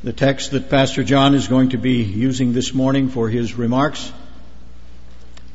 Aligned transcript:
The 0.00 0.12
text 0.12 0.52
that 0.52 0.70
Pastor 0.70 1.02
John 1.02 1.34
is 1.34 1.48
going 1.48 1.70
to 1.70 1.76
be 1.76 2.04
using 2.04 2.52
this 2.52 2.72
morning 2.72 3.08
for 3.08 3.28
his 3.28 3.54
remarks 3.54 4.12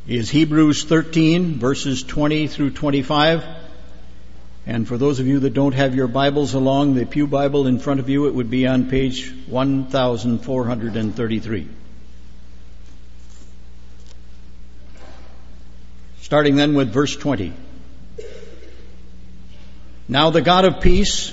is 0.06 0.30
Hebrews 0.30 0.84
13, 0.84 1.60
verses 1.60 2.04
20 2.04 2.48
through 2.48 2.72
25. 2.72 3.46
And 4.66 4.86
for 4.86 4.98
those 4.98 5.22
of 5.22 5.28
you 5.28 5.40
that 5.40 5.54
don't 5.54 5.72
have 5.72 5.96
your 5.96 6.10
Bibles 6.10 6.56
along, 6.56 6.96
the 6.96 7.06
Pew 7.06 7.26
Bible 7.26 7.68
in 7.68 7.80
front 7.80 8.02
of 8.02 8.10
you, 8.10 8.28
it 8.28 8.36
would 8.36 8.50
be 8.50 8.68
on 8.68 8.90
page 8.90 9.32
1433. 9.48 11.70
Starting 16.20 16.58
then 16.58 16.74
with 16.74 16.92
verse 16.92 17.16
20. 17.16 17.54
Now 20.10 20.32
the 20.32 20.42
God 20.42 20.66
of 20.66 20.82
peace, 20.82 21.32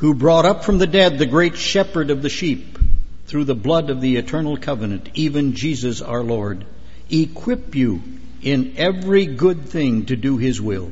who 0.00 0.14
brought 0.14 0.46
up 0.46 0.64
from 0.64 0.78
the 0.78 0.86
dead 0.86 1.18
the 1.18 1.26
great 1.26 1.58
shepherd 1.58 2.08
of 2.10 2.22
the 2.22 2.30
sheep 2.30 2.78
through 3.26 3.44
the 3.44 3.54
blood 3.54 3.90
of 3.90 4.00
the 4.00 4.16
eternal 4.16 4.56
covenant, 4.56 5.10
even 5.12 5.52
Jesus 5.52 6.00
our 6.00 6.22
Lord, 6.22 6.64
equip 7.10 7.74
you 7.74 8.02
in 8.40 8.74
every 8.78 9.26
good 9.26 9.66
thing 9.66 10.06
to 10.06 10.16
do 10.16 10.38
his 10.38 10.58
will, 10.58 10.90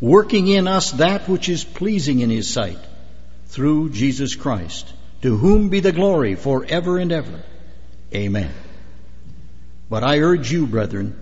working 0.00 0.46
in 0.48 0.66
us 0.66 0.92
that 0.92 1.28
which 1.28 1.50
is 1.50 1.64
pleasing 1.64 2.20
in 2.20 2.30
his 2.30 2.48
sight, 2.48 2.78
through 3.48 3.90
Jesus 3.90 4.34
Christ, 4.36 4.90
to 5.20 5.36
whom 5.36 5.68
be 5.68 5.80
the 5.80 5.92
glory 5.92 6.34
forever 6.34 6.96
and 6.96 7.12
ever. 7.12 7.42
Amen. 8.14 8.54
But 9.90 10.02
I 10.02 10.20
urge 10.20 10.50
you, 10.50 10.66
brethren, 10.66 11.14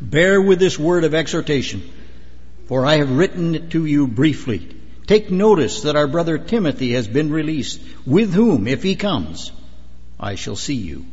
bear 0.00 0.42
with 0.42 0.58
this 0.58 0.76
word 0.76 1.04
of 1.04 1.14
exhortation, 1.14 1.88
for 2.66 2.84
I 2.84 2.96
have 2.96 3.16
written 3.16 3.54
it 3.54 3.70
to 3.70 3.86
you 3.86 4.08
briefly 4.08 4.79
Take 5.10 5.28
notice 5.28 5.82
that 5.82 5.96
our 5.96 6.06
brother 6.06 6.38
Timothy 6.38 6.92
has 6.92 7.08
been 7.08 7.32
released, 7.32 7.80
with 8.06 8.32
whom, 8.32 8.68
if 8.68 8.84
he 8.84 8.94
comes, 8.94 9.50
I 10.20 10.36
shall 10.36 10.54
see 10.54 10.76
you. 10.76 11.04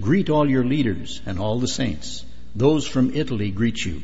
Greet 0.00 0.30
all 0.30 0.48
your 0.48 0.64
leaders 0.64 1.20
and 1.26 1.38
all 1.38 1.60
the 1.60 1.68
saints. 1.68 2.24
Those 2.54 2.86
from 2.86 3.14
Italy 3.14 3.50
greet 3.50 3.84
you. 3.84 4.02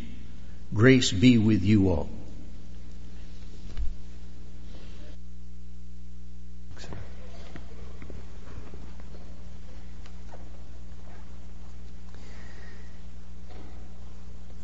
Grace 0.74 1.10
be 1.12 1.38
with 1.38 1.62
you 1.62 1.88
all. 1.88 2.10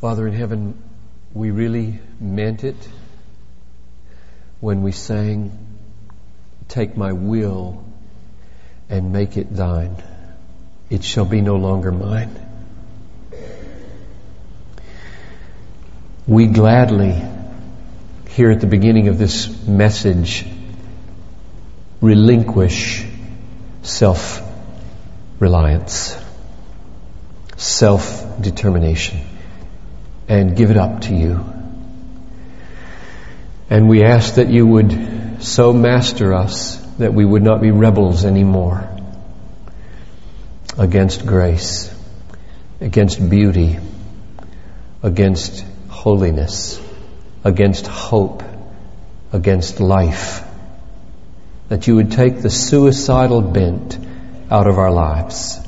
Father 0.03 0.29
in 0.29 0.34
heaven, 0.34 0.77
we 1.33 1.51
really 1.51 2.01
meant 2.20 2.64
it 2.64 2.77
when 4.61 4.83
we 4.83 4.93
sang, 4.93 5.67
Take 6.69 6.97
my 6.97 7.12
will 7.12 7.85
and 8.89 9.13
make 9.13 9.37
it 9.37 9.55
thine. 9.55 10.03
It 10.91 11.05
shall 11.05 11.25
be 11.25 11.41
no 11.41 11.57
longer 11.57 11.93
mine. 11.93 12.35
We 16.27 16.48
gladly, 16.48 17.23
here 18.31 18.51
at 18.51 18.61
the 18.61 18.67
beginning 18.67 19.09
of 19.09 19.17
this 19.17 19.67
message, 19.67 20.45
relinquish 22.01 23.07
self 23.83 24.43
reliance, 25.39 26.17
self 27.57 28.41
determination, 28.41 29.20
and 30.29 30.57
give 30.57 30.70
it 30.73 30.77
up 30.77 31.03
to 31.03 31.15
you. 31.15 31.56
And 33.69 33.89
we 33.89 34.05
ask 34.05 34.34
that 34.36 34.48
you 34.48 34.67
would 34.67 35.42
so 35.42 35.72
master 35.72 36.33
us 36.33 36.77
that 36.98 37.12
we 37.12 37.25
would 37.25 37.42
not 37.42 37.61
be 37.61 37.70
rebels 37.70 38.25
anymore 38.25 38.89
against 40.78 41.27
grace, 41.27 41.92
against 42.81 43.28
beauty, 43.28 43.78
against 45.03 45.64
holiness, 45.89 46.80
against 47.45 47.86
hope, 47.86 48.42
against 49.33 49.80
life. 49.80 50.42
That 51.68 51.86
you 51.86 51.96
would 51.96 52.12
take 52.12 52.42
the 52.42 52.51
suicidal 52.51 53.42
bent 53.42 53.98
out 54.51 54.68
of 54.68 54.79
our 54.79 54.92
lives. 54.92 55.58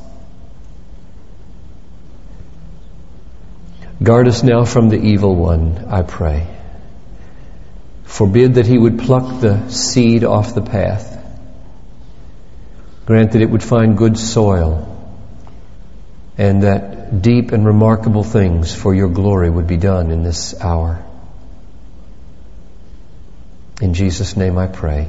Guard 4.00 4.28
us 4.28 4.44
now 4.44 4.64
from 4.64 4.88
the 4.88 5.00
evil 5.00 5.34
one, 5.34 5.86
I 5.88 6.02
pray. 6.02 6.57
Forbid 8.08 8.54
that 8.54 8.66
he 8.66 8.76
would 8.76 8.98
pluck 8.98 9.40
the 9.40 9.68
seed 9.68 10.24
off 10.24 10.52
the 10.54 10.62
path. 10.62 11.14
Grant 13.06 13.32
that 13.32 13.42
it 13.42 13.48
would 13.48 13.62
find 13.62 13.96
good 13.96 14.18
soil 14.18 14.84
and 16.36 16.62
that 16.62 17.22
deep 17.22 17.52
and 17.52 17.64
remarkable 17.66 18.24
things 18.24 18.74
for 18.74 18.94
your 18.94 19.08
glory 19.08 19.50
would 19.50 19.66
be 19.66 19.76
done 19.76 20.10
in 20.10 20.22
this 20.22 20.58
hour. 20.60 21.04
In 23.80 23.94
Jesus' 23.94 24.36
name 24.36 24.58
I 24.58 24.66
pray. 24.68 25.08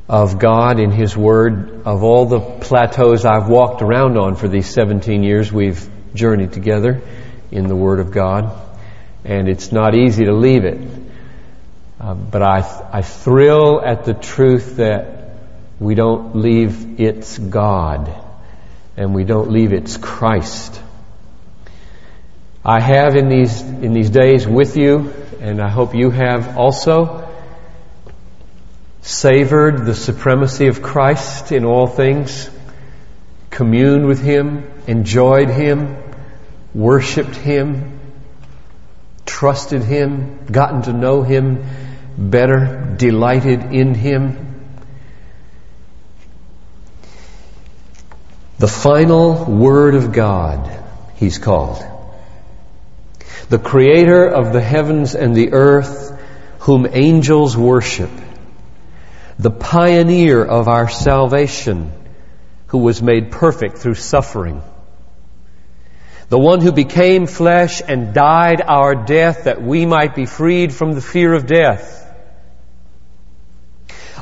of 0.06 0.38
God 0.38 0.78
in 0.78 0.90
His 0.90 1.16
Word, 1.16 1.86
of 1.86 2.02
all 2.02 2.26
the 2.26 2.40
plateaus 2.40 3.24
I've 3.24 3.48
walked 3.48 3.80
around 3.80 4.18
on 4.18 4.36
for 4.36 4.48
these 4.48 4.68
17 4.68 5.22
years 5.22 5.50
we've 5.50 5.88
journeyed 6.12 6.52
together 6.52 7.00
in 7.50 7.68
the 7.68 7.76
Word 7.76 8.00
of 8.00 8.10
God 8.10 8.66
and 9.24 9.48
it's 9.48 9.72
not 9.72 9.94
easy 9.94 10.24
to 10.24 10.32
leave 10.32 10.64
it. 10.64 10.80
Uh, 12.00 12.14
but 12.14 12.42
I, 12.42 12.88
I 12.92 13.02
thrill 13.02 13.80
at 13.84 14.04
the 14.04 14.14
truth 14.14 14.76
that 14.76 15.34
we 15.78 15.94
don't 15.94 16.36
leave 16.36 17.00
its 17.00 17.38
God 17.38 18.14
and 18.96 19.14
we 19.14 19.24
don't 19.24 19.50
leave 19.50 19.72
its 19.72 19.96
Christ. 19.96 20.80
I 22.64 22.80
have 22.80 23.16
in 23.16 23.28
these, 23.28 23.60
in 23.62 23.92
these 23.92 24.10
days 24.10 24.46
with 24.46 24.76
you, 24.76 25.12
and 25.40 25.60
I 25.60 25.68
hope 25.70 25.94
you 25.94 26.10
have 26.10 26.58
also, 26.58 27.26
savored 29.00 29.86
the 29.86 29.94
supremacy 29.94 30.66
of 30.66 30.82
Christ 30.82 31.52
in 31.52 31.64
all 31.64 31.86
things, 31.86 32.50
communed 33.48 34.06
with 34.06 34.22
Him, 34.22 34.70
enjoyed 34.86 35.48
Him, 35.48 35.96
worshiped 36.74 37.36
Him, 37.36 37.99
trusted 39.30 39.82
Him, 39.84 40.44
gotten 40.50 40.82
to 40.82 40.92
know 40.92 41.22
Him 41.22 41.64
better, 42.18 42.94
delighted 42.98 43.72
in 43.72 43.94
Him. 43.94 44.46
The 48.58 48.68
final 48.68 49.44
Word 49.44 49.94
of 49.94 50.12
God, 50.12 50.68
He's 51.14 51.38
called. 51.38 51.82
The 53.48 53.58
Creator 53.58 54.26
of 54.26 54.52
the 54.52 54.60
heavens 54.60 55.14
and 55.14 55.34
the 55.34 55.52
earth, 55.52 56.20
whom 56.60 56.86
angels 56.90 57.56
worship. 57.56 58.10
The 59.38 59.50
pioneer 59.52 60.44
of 60.44 60.66
our 60.68 60.88
salvation, 60.88 61.92
who 62.66 62.78
was 62.78 63.00
made 63.00 63.30
perfect 63.30 63.78
through 63.78 63.94
suffering 63.94 64.62
the 66.30 66.38
one 66.38 66.60
who 66.60 66.70
became 66.70 67.26
flesh 67.26 67.82
and 67.86 68.14
died 68.14 68.62
our 68.62 68.94
death 68.94 69.44
that 69.44 69.60
we 69.60 69.84
might 69.84 70.14
be 70.14 70.26
freed 70.26 70.72
from 70.72 70.92
the 70.92 71.00
fear 71.00 71.34
of 71.34 71.44
death. 71.44 71.96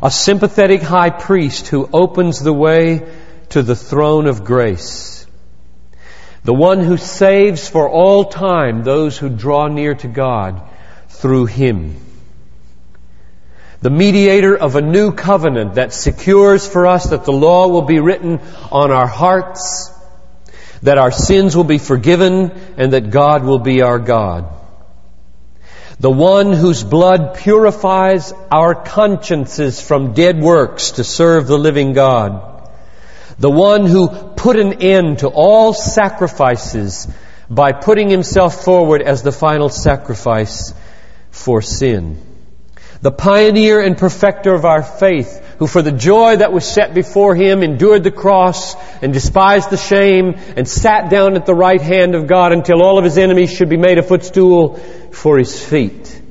A 0.02 0.10
sympathetic 0.10 0.81
high 0.81 1.10
priest 1.10 1.69
who 1.69 1.87
opens 1.93 2.40
the 2.40 2.52
way 2.52 3.06
to 3.50 3.62
the 3.62 3.76
throne 3.76 4.26
of 4.26 4.43
grace. 4.43 5.26
The 6.44 6.55
one 6.55 6.81
who 6.81 6.96
saves 6.96 7.69
for 7.69 7.90
all 7.90 8.25
time 8.25 8.84
those 8.84 9.19
who 9.19 9.28
draw 9.28 9.69
near 9.69 9.94
to 9.96 10.08
God 10.08 10.62
through 11.11 11.44
Him. 11.44 12.00
The 13.82 13.90
mediator 13.90 14.56
of 14.56 14.76
a 14.76 14.81
new 14.81 15.12
covenant 15.12 15.75
that 15.75 15.93
secures 15.93 16.66
for 16.66 16.87
us 16.87 17.11
that 17.11 17.26
the 17.26 17.32
law 17.32 17.69
will 17.69 17.82
be 17.82 18.00
written 18.00 18.40
on 18.72 18.93
our 18.93 19.06
hearts 19.06 19.93
that 20.82 20.98
our 20.98 21.10
sins 21.10 21.56
will 21.56 21.64
be 21.64 21.78
forgiven 21.78 22.50
and 22.76 22.92
that 22.92 23.10
God 23.10 23.44
will 23.44 23.58
be 23.58 23.82
our 23.82 23.98
God. 23.98 24.54
The 26.00 26.10
one 26.10 26.52
whose 26.52 26.84
blood 26.84 27.36
purifies 27.38 28.32
our 28.52 28.75
consciences 28.75 29.80
from 29.80 30.12
dead 30.12 30.40
works 30.40 30.92
to 30.92 31.04
serve 31.04 31.48
the 31.48 31.58
living 31.58 31.92
God. 31.92 32.70
The 33.38 33.50
one 33.50 33.86
who 33.86 34.08
put 34.08 34.58
an 34.58 34.75
end 34.75 35.20
to 35.20 35.28
all 35.28 35.72
sacrifices 35.72 37.08
by 37.50 37.72
putting 37.72 38.08
himself 38.08 38.64
forward 38.64 39.02
as 39.02 39.22
the 39.22 39.32
final 39.32 39.69
sacrifice 39.69 40.72
for 41.30 41.62
sin. 41.62 42.27
The 43.00 43.12
pioneer 43.12 43.81
and 43.81 43.97
perfecter 43.97 44.53
of 44.53 44.65
our 44.65 44.83
faith, 44.83 45.45
who 45.59 45.67
for 45.67 45.83
the 45.83 45.93
joy 45.93 46.37
that 46.37 46.53
was 46.53 46.67
set 46.67 46.95
before 46.95 47.35
him 47.35 47.62
endured 47.62 48.03
the 48.03 48.11
cross 48.11 48.75
and 49.03 49.12
despised 49.12 49.71
the 49.71 49.77
shame 49.77 50.35
and 50.56 50.67
sat 50.67 51.09
down 51.09 51.37
at 51.37 51.47
the 51.47 51.55
right 51.55 51.81
hand 51.81 52.15
of 52.15 52.27
God 52.27 52.53
until 52.53 52.83
all 52.83 52.99
of 52.99 53.05
his 53.05 53.19
enemies 53.19 53.53
should 53.53 53.69
be 53.69 53.77
made 53.77 53.99
a 53.99 54.03
footstool 54.03 54.75
for 55.12 55.39
his 55.39 55.62
feet. 55.62 56.23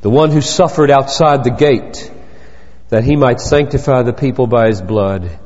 The 0.00 0.10
one 0.10 0.30
who 0.30 0.40
suffered 0.40 0.90
outside 0.90 1.42
the 1.42 1.50
gate 1.50 2.10
that 2.88 3.02
he 3.02 3.16
might 3.16 3.40
sanctify 3.40 4.02
the 4.02 4.12
people 4.12 4.46
by 4.46 4.68
his 4.68 4.80
blood 4.80 5.38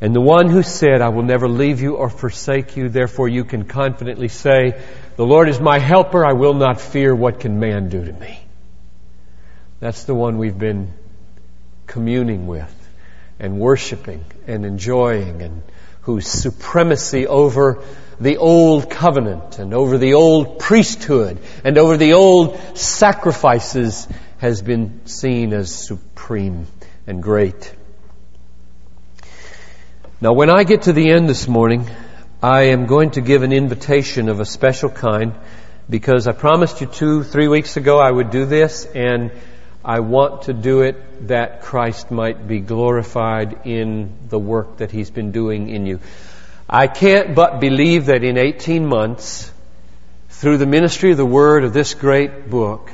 and 0.00 0.14
the 0.14 0.20
one 0.20 0.48
who 0.48 0.62
said, 0.62 1.02
I 1.02 1.10
will 1.10 1.22
never 1.22 1.46
leave 1.46 1.82
you 1.82 1.96
or 1.96 2.08
forsake 2.08 2.76
you, 2.76 2.88
therefore 2.88 3.28
you 3.28 3.44
can 3.44 3.64
confidently 3.64 4.28
say, 4.28 4.80
The 5.16 5.26
Lord 5.26 5.48
is 5.48 5.60
my 5.60 5.78
helper, 5.78 6.24
I 6.24 6.32
will 6.32 6.54
not 6.54 6.80
fear 6.80 7.14
what 7.14 7.40
can 7.40 7.60
man 7.60 7.90
do 7.90 8.04
to 8.04 8.12
me. 8.12 8.39
That's 9.80 10.04
the 10.04 10.14
one 10.14 10.36
we've 10.36 10.58
been 10.58 10.92
communing 11.86 12.46
with 12.46 12.72
and 13.38 13.58
worshiping 13.58 14.24
and 14.46 14.66
enjoying 14.66 15.40
and 15.40 15.62
whose 16.02 16.26
supremacy 16.26 17.26
over 17.26 17.82
the 18.20 18.36
old 18.36 18.90
covenant 18.90 19.58
and 19.58 19.72
over 19.72 19.96
the 19.96 20.12
old 20.12 20.58
priesthood 20.58 21.38
and 21.64 21.78
over 21.78 21.96
the 21.96 22.12
old 22.12 22.58
sacrifices 22.76 24.06
has 24.36 24.60
been 24.60 25.00
seen 25.06 25.54
as 25.54 25.74
supreme 25.74 26.66
and 27.06 27.22
great. 27.22 27.74
Now, 30.20 30.34
when 30.34 30.50
I 30.50 30.64
get 30.64 30.82
to 30.82 30.92
the 30.92 31.10
end 31.10 31.26
this 31.26 31.48
morning, 31.48 31.88
I 32.42 32.64
am 32.64 32.84
going 32.84 33.12
to 33.12 33.22
give 33.22 33.42
an 33.42 33.52
invitation 33.52 34.28
of 34.28 34.40
a 34.40 34.44
special 34.44 34.90
kind 34.90 35.34
because 35.88 36.28
I 36.28 36.32
promised 36.32 36.82
you 36.82 36.86
two, 36.86 37.22
three 37.22 37.48
weeks 37.48 37.78
ago 37.78 37.98
I 37.98 38.10
would 38.10 38.30
do 38.30 38.44
this, 38.44 38.84
and 38.84 39.32
I 39.84 40.00
want 40.00 40.42
to 40.42 40.52
do 40.52 40.82
it 40.82 41.28
that 41.28 41.62
Christ 41.62 42.10
might 42.10 42.46
be 42.46 42.60
glorified 42.60 43.66
in 43.66 44.12
the 44.28 44.38
work 44.38 44.78
that 44.78 44.90
He's 44.90 45.10
been 45.10 45.32
doing 45.32 45.70
in 45.70 45.86
you. 45.86 46.00
I 46.68 46.86
can't 46.86 47.34
but 47.34 47.60
believe 47.60 48.06
that 48.06 48.22
in 48.22 48.36
18 48.36 48.86
months, 48.86 49.50
through 50.28 50.58
the 50.58 50.66
ministry 50.66 51.10
of 51.10 51.16
the 51.16 51.26
Word 51.26 51.64
of 51.64 51.72
this 51.72 51.94
great 51.94 52.50
book, 52.50 52.90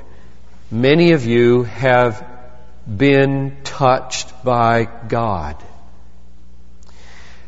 many 0.71 1.12
of 1.12 1.27
you 1.27 1.65
have 1.65 2.25
been 2.87 3.56
touched 3.65 4.44
by 4.44 4.85
God. 5.09 5.56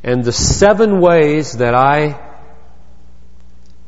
And 0.03 0.25
the 0.25 0.33
seven 0.33 1.01
ways 1.01 1.55
that 1.55 1.75
I 1.75 2.21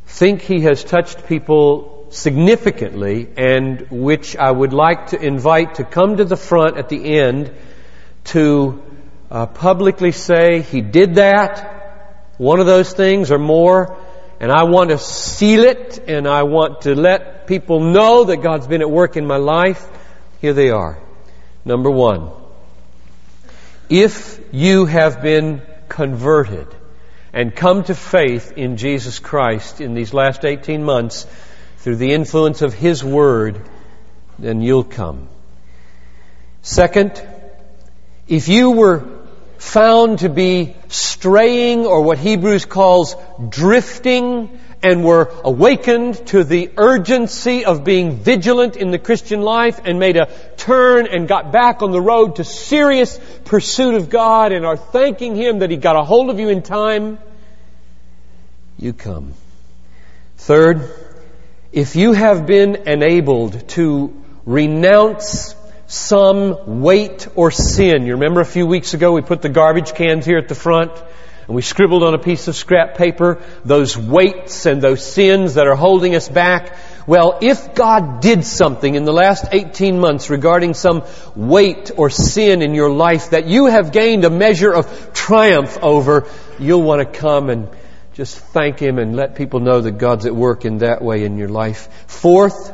think 0.06 0.42
he 0.42 0.60
has 0.60 0.84
touched 0.84 1.26
people 1.26 1.99
significantly 2.10 3.28
and 3.36 3.86
which 3.90 4.36
I 4.36 4.50
would 4.50 4.72
like 4.72 5.08
to 5.08 5.20
invite 5.20 5.76
to 5.76 5.84
come 5.84 6.16
to 6.16 6.24
the 6.24 6.36
front 6.36 6.76
at 6.76 6.88
the 6.88 7.18
end 7.18 7.52
to 8.24 8.82
uh, 9.30 9.46
publicly 9.46 10.12
say 10.12 10.62
he 10.62 10.80
did 10.80 11.14
that, 11.14 12.34
one 12.36 12.60
of 12.60 12.66
those 12.66 12.92
things 12.92 13.30
or 13.30 13.38
more, 13.38 13.96
and 14.40 14.50
I 14.50 14.64
want 14.64 14.90
to 14.90 14.98
seal 14.98 15.64
it 15.64 16.02
and 16.08 16.26
I 16.26 16.42
want 16.42 16.82
to 16.82 16.94
let 16.94 17.46
people 17.46 17.80
know 17.80 18.24
that 18.24 18.38
God's 18.38 18.66
been 18.66 18.80
at 18.80 18.90
work 18.90 19.16
in 19.16 19.26
my 19.26 19.36
life. 19.36 19.86
Here 20.40 20.52
they 20.52 20.70
are. 20.70 20.98
Number 21.64 21.90
one. 21.90 22.30
If 23.88 24.40
you 24.52 24.86
have 24.86 25.20
been 25.20 25.62
converted 25.88 26.68
and 27.32 27.54
come 27.54 27.84
to 27.84 27.94
faith 27.94 28.52
in 28.56 28.76
Jesus 28.76 29.18
Christ 29.18 29.80
in 29.80 29.94
these 29.94 30.14
last 30.14 30.44
18 30.44 30.82
months 30.82 31.26
through 31.80 31.96
the 31.96 32.12
influence 32.12 32.62
of 32.62 32.74
His 32.74 33.02
Word, 33.02 33.60
then 34.38 34.60
you'll 34.60 34.84
come. 34.84 35.28
Second, 36.62 37.22
if 38.28 38.48
you 38.48 38.70
were 38.70 39.08
found 39.58 40.20
to 40.20 40.28
be 40.28 40.74
straying 40.88 41.86
or 41.86 42.02
what 42.02 42.18
Hebrews 42.18 42.66
calls 42.66 43.16
drifting 43.48 44.58
and 44.82 45.04
were 45.04 45.30
awakened 45.44 46.26
to 46.28 46.44
the 46.44 46.70
urgency 46.76 47.64
of 47.64 47.84
being 47.84 48.16
vigilant 48.16 48.76
in 48.76 48.90
the 48.90 48.98
Christian 48.98 49.42
life 49.42 49.80
and 49.84 49.98
made 49.98 50.16
a 50.16 50.26
turn 50.56 51.06
and 51.06 51.28
got 51.28 51.52
back 51.52 51.82
on 51.82 51.92
the 51.92 52.00
road 52.00 52.36
to 52.36 52.44
serious 52.44 53.18
pursuit 53.44 53.94
of 53.94 54.08
God 54.08 54.52
and 54.52 54.64
are 54.64 54.78
thanking 54.78 55.34
Him 55.36 55.58
that 55.58 55.70
He 55.70 55.76
got 55.76 55.96
a 55.96 56.02
hold 56.02 56.30
of 56.30 56.38
you 56.38 56.48
in 56.48 56.62
time, 56.62 57.18
you 58.78 58.92
come. 58.94 59.34
Third, 60.38 61.09
if 61.72 61.94
you 61.94 62.12
have 62.12 62.46
been 62.46 62.88
enabled 62.88 63.68
to 63.68 64.12
renounce 64.44 65.54
some 65.86 66.80
weight 66.80 67.28
or 67.36 67.50
sin, 67.50 68.06
you 68.06 68.14
remember 68.14 68.40
a 68.40 68.46
few 68.46 68.66
weeks 68.66 68.94
ago 68.94 69.12
we 69.12 69.22
put 69.22 69.40
the 69.40 69.48
garbage 69.48 69.94
cans 69.94 70.26
here 70.26 70.38
at 70.38 70.48
the 70.48 70.54
front? 70.54 70.92
and 71.50 71.56
we 71.56 71.62
scribbled 71.62 72.04
on 72.04 72.14
a 72.14 72.18
piece 72.18 72.46
of 72.46 72.54
scrap 72.54 72.96
paper 72.96 73.42
those 73.64 73.98
weights 73.98 74.66
and 74.66 74.80
those 74.80 75.04
sins 75.04 75.54
that 75.54 75.66
are 75.66 75.74
holding 75.74 76.14
us 76.14 76.28
back. 76.28 76.76
Well, 77.08 77.40
if 77.42 77.74
God 77.74 78.20
did 78.20 78.44
something 78.44 78.94
in 78.94 79.04
the 79.04 79.12
last 79.12 79.46
18 79.50 79.98
months 79.98 80.30
regarding 80.30 80.74
some 80.74 81.02
weight 81.34 81.90
or 81.96 82.08
sin 82.08 82.62
in 82.62 82.72
your 82.72 82.88
life 82.92 83.30
that 83.30 83.46
you 83.46 83.66
have 83.66 83.90
gained 83.90 84.24
a 84.24 84.30
measure 84.30 84.72
of 84.72 85.12
triumph 85.12 85.76
over, 85.82 86.28
you'll 86.60 86.82
want 86.82 87.00
to 87.00 87.18
come 87.18 87.50
and 87.50 87.68
just 88.14 88.36
thank 88.36 88.78
Him 88.78 88.98
and 88.98 89.14
let 89.14 89.36
people 89.36 89.60
know 89.60 89.80
that 89.80 89.92
God's 89.92 90.26
at 90.26 90.34
work 90.34 90.64
in 90.64 90.78
that 90.78 91.02
way 91.02 91.24
in 91.24 91.38
your 91.38 91.48
life. 91.48 91.88
Fourth, 92.06 92.72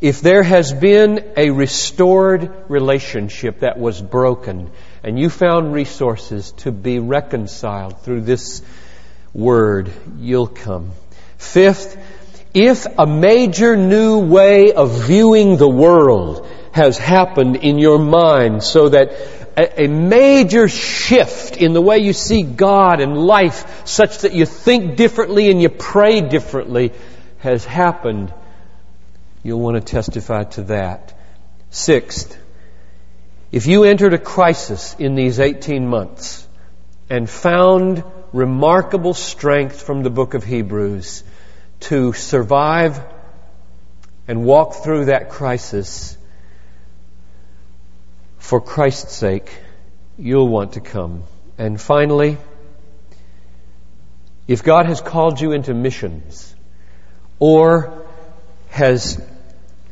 if 0.00 0.20
there 0.20 0.42
has 0.42 0.72
been 0.72 1.32
a 1.36 1.50
restored 1.50 2.52
relationship 2.68 3.60
that 3.60 3.78
was 3.78 4.02
broken, 4.02 4.70
and 5.02 5.18
you 5.18 5.30
found 5.30 5.72
resources 5.72 6.52
to 6.58 6.72
be 6.72 6.98
reconciled 6.98 8.02
through 8.02 8.22
this 8.22 8.62
word, 9.32 9.90
you'll 10.18 10.48
come. 10.48 10.90
Fifth, 11.38 11.96
if 12.52 12.86
a 12.98 13.06
major 13.06 13.76
new 13.76 14.18
way 14.18 14.72
of 14.72 15.06
viewing 15.06 15.56
the 15.56 15.68
world 15.68 16.48
has 16.72 16.98
happened 16.98 17.56
in 17.56 17.78
your 17.78 17.98
mind 17.98 18.62
so 18.62 18.88
that 18.88 19.45
a, 19.56 19.84
a, 19.84 19.88
major 19.88 20.68
shift 20.68 21.56
in 21.56 21.72
the 21.72 21.80
way 21.80 21.98
you 21.98 22.12
see 22.12 22.42
God 22.42 23.00
and 23.00 23.16
life 23.16 23.86
such 23.86 24.18
that 24.18 24.32
you 24.32 24.44
think 24.44 24.96
differently 24.96 25.50
and 25.50 25.60
you 25.60 25.68
pray 25.68 26.20
differently 26.20 26.92
has 27.38 27.64
happened, 27.64 28.32
you'll 29.42 29.60
want 29.60 29.76
to 29.76 29.80
testify 29.80 30.44
to 30.44 30.62
that. 30.64 31.18
Sixth, 31.70 32.38
if 33.50 33.66
you 33.66 33.84
entered 33.84 34.12
a 34.12 34.18
crisis 34.18 34.94
in 34.98 35.14
these 35.14 35.40
18 35.40 35.86
months 35.86 36.46
and 37.08 37.28
found 37.28 38.04
remarkable 38.32 39.14
strength 39.14 39.82
from 39.82 40.02
the 40.02 40.10
book 40.10 40.34
of 40.34 40.44
Hebrews 40.44 41.24
to 41.80 42.12
survive 42.12 43.00
and 44.28 44.44
walk 44.44 44.74
through 44.74 45.06
that 45.06 45.30
crisis 45.30 46.15
for 48.46 48.60
Christ's 48.60 49.12
sake, 49.12 49.50
you'll 50.16 50.46
want 50.46 50.74
to 50.74 50.80
come. 50.80 51.24
And 51.58 51.80
finally, 51.80 52.38
if 54.46 54.62
God 54.62 54.86
has 54.86 55.00
called 55.00 55.40
you 55.40 55.50
into 55.50 55.74
missions 55.74 56.54
or 57.40 58.06
has 58.68 59.20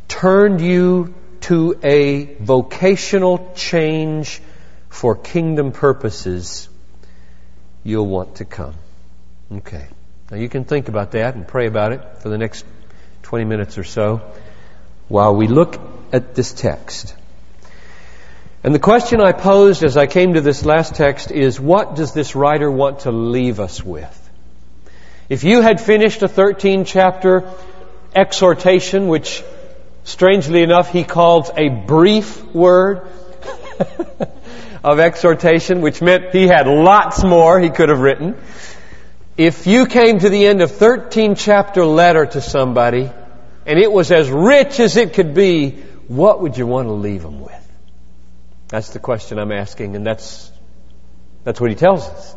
turned 0.06 0.60
you 0.60 1.14
to 1.40 1.76
a 1.82 2.36
vocational 2.36 3.50
change 3.56 4.40
for 4.88 5.16
kingdom 5.16 5.72
purposes, 5.72 6.68
you'll 7.82 8.06
want 8.06 8.36
to 8.36 8.44
come. 8.44 8.74
Okay. 9.50 9.88
Now 10.30 10.36
you 10.36 10.48
can 10.48 10.64
think 10.64 10.88
about 10.88 11.10
that 11.10 11.34
and 11.34 11.48
pray 11.48 11.66
about 11.66 11.90
it 11.90 12.18
for 12.18 12.28
the 12.28 12.38
next 12.38 12.64
20 13.22 13.46
minutes 13.46 13.78
or 13.78 13.84
so 13.84 14.22
while 15.08 15.34
we 15.34 15.48
look 15.48 15.80
at 16.12 16.36
this 16.36 16.52
text. 16.52 17.16
And 18.64 18.74
the 18.74 18.78
question 18.78 19.20
I 19.20 19.32
posed 19.32 19.84
as 19.84 19.98
I 19.98 20.06
came 20.06 20.34
to 20.34 20.40
this 20.40 20.64
last 20.64 20.94
text 20.94 21.30
is 21.30 21.60
what 21.60 21.96
does 21.96 22.14
this 22.14 22.34
writer 22.34 22.70
want 22.70 23.00
to 23.00 23.12
leave 23.12 23.60
us 23.60 23.84
with? 23.84 24.20
If 25.28 25.44
you 25.44 25.60
had 25.60 25.82
finished 25.82 26.22
a 26.22 26.28
13 26.28 26.86
chapter 26.86 27.46
exhortation, 28.14 29.08
which 29.08 29.44
strangely 30.04 30.62
enough, 30.62 30.90
he 30.90 31.04
calls 31.04 31.50
a 31.54 31.68
brief 31.68 32.42
word 32.54 33.06
of 34.82 34.98
exhortation, 34.98 35.82
which 35.82 36.00
meant 36.00 36.32
he 36.32 36.46
had 36.46 36.66
lots 36.66 37.22
more 37.22 37.60
he 37.60 37.68
could 37.68 37.90
have 37.90 38.00
written. 38.00 38.34
If 39.36 39.66
you 39.66 39.84
came 39.84 40.20
to 40.20 40.30
the 40.30 40.46
end 40.46 40.62
of 40.62 40.70
13 40.70 41.34
chapter 41.34 41.84
letter 41.84 42.24
to 42.24 42.40
somebody, 42.40 43.10
and 43.66 43.78
it 43.78 43.92
was 43.92 44.10
as 44.10 44.30
rich 44.30 44.80
as 44.80 44.96
it 44.96 45.12
could 45.12 45.34
be, 45.34 45.72
what 46.08 46.40
would 46.40 46.56
you 46.56 46.66
want 46.66 46.88
to 46.88 46.92
leave 46.92 47.22
them 47.22 47.42
with? 47.42 47.63
That's 48.74 48.90
the 48.90 48.98
question 48.98 49.38
I'm 49.38 49.52
asking, 49.52 49.94
and 49.94 50.04
that's, 50.04 50.50
that's 51.44 51.60
what 51.60 51.70
he 51.70 51.76
tells 51.76 52.08
us. 52.08 52.34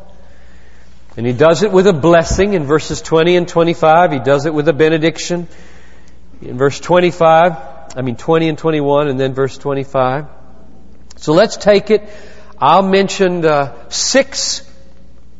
And 1.17 1.25
he 1.25 1.33
does 1.33 1.63
it 1.63 1.71
with 1.71 1.87
a 1.87 1.93
blessing 1.93 2.53
in 2.53 2.65
verses 2.65 3.01
20 3.01 3.37
and 3.37 3.47
25. 3.47 4.11
He 4.11 4.19
does 4.19 4.45
it 4.45 4.53
with 4.53 4.67
a 4.67 4.73
benediction 4.73 5.47
in 6.43 6.59
verse 6.59 6.79
25. 6.79 7.53
I 7.95 8.01
mean 8.03 8.17
20 8.17 8.49
and 8.49 8.57
21 8.59 9.07
and 9.07 9.19
then 9.19 9.33
verse 9.33 9.57
25. 9.57 10.27
So 11.15 11.33
let's 11.33 11.57
take 11.57 11.89
it. 11.89 12.07
I'll 12.59 12.87
mention 12.87 13.43
uh, 13.43 13.89
six 13.89 14.61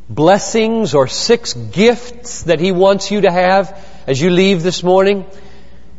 blessings 0.10 0.96
or 0.96 1.06
six 1.06 1.54
gifts 1.54 2.46
that 2.46 2.60
he 2.60 2.72
wants 2.72 3.12
you 3.12 3.22
to 3.22 3.32
have 3.32 3.88
as 4.08 4.20
you 4.20 4.32
leave 4.32 4.64
this 4.64 4.82
morning. 4.82 5.28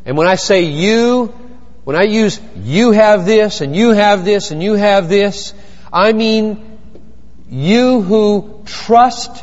And 0.04 0.16
when 0.16 0.26
I 0.26 0.34
say 0.34 0.62
you, 0.62 1.47
when 1.88 1.96
I 1.96 2.02
use 2.02 2.38
you 2.54 2.90
have 2.90 3.24
this 3.24 3.62
and 3.62 3.74
you 3.74 3.92
have 3.92 4.26
this 4.26 4.50
and 4.50 4.62
you 4.62 4.74
have 4.74 5.08
this, 5.08 5.54
I 5.90 6.12
mean 6.12 6.78
you 7.48 8.02
who 8.02 8.62
trust 8.66 9.42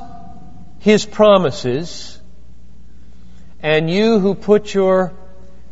his 0.78 1.08
promises 1.08 2.22
and 3.62 3.90
you 3.90 4.20
who 4.20 4.36
put 4.36 4.72
your 4.76 5.14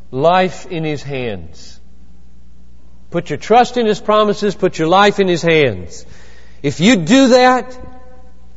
life 0.10 0.66
in 0.66 0.84
his 0.84 1.04
hands. 1.04 1.80
Put 3.12 3.30
your 3.30 3.38
trust 3.38 3.78
in 3.78 3.86
his 3.86 4.02
promises, 4.02 4.56
put 4.56 4.80
your 4.80 4.88
life 4.88 5.20
in 5.20 5.28
his 5.28 5.44
hands. 5.44 6.08
If 6.64 6.80
you 6.80 6.96
do 6.96 7.28
that, 7.28 7.80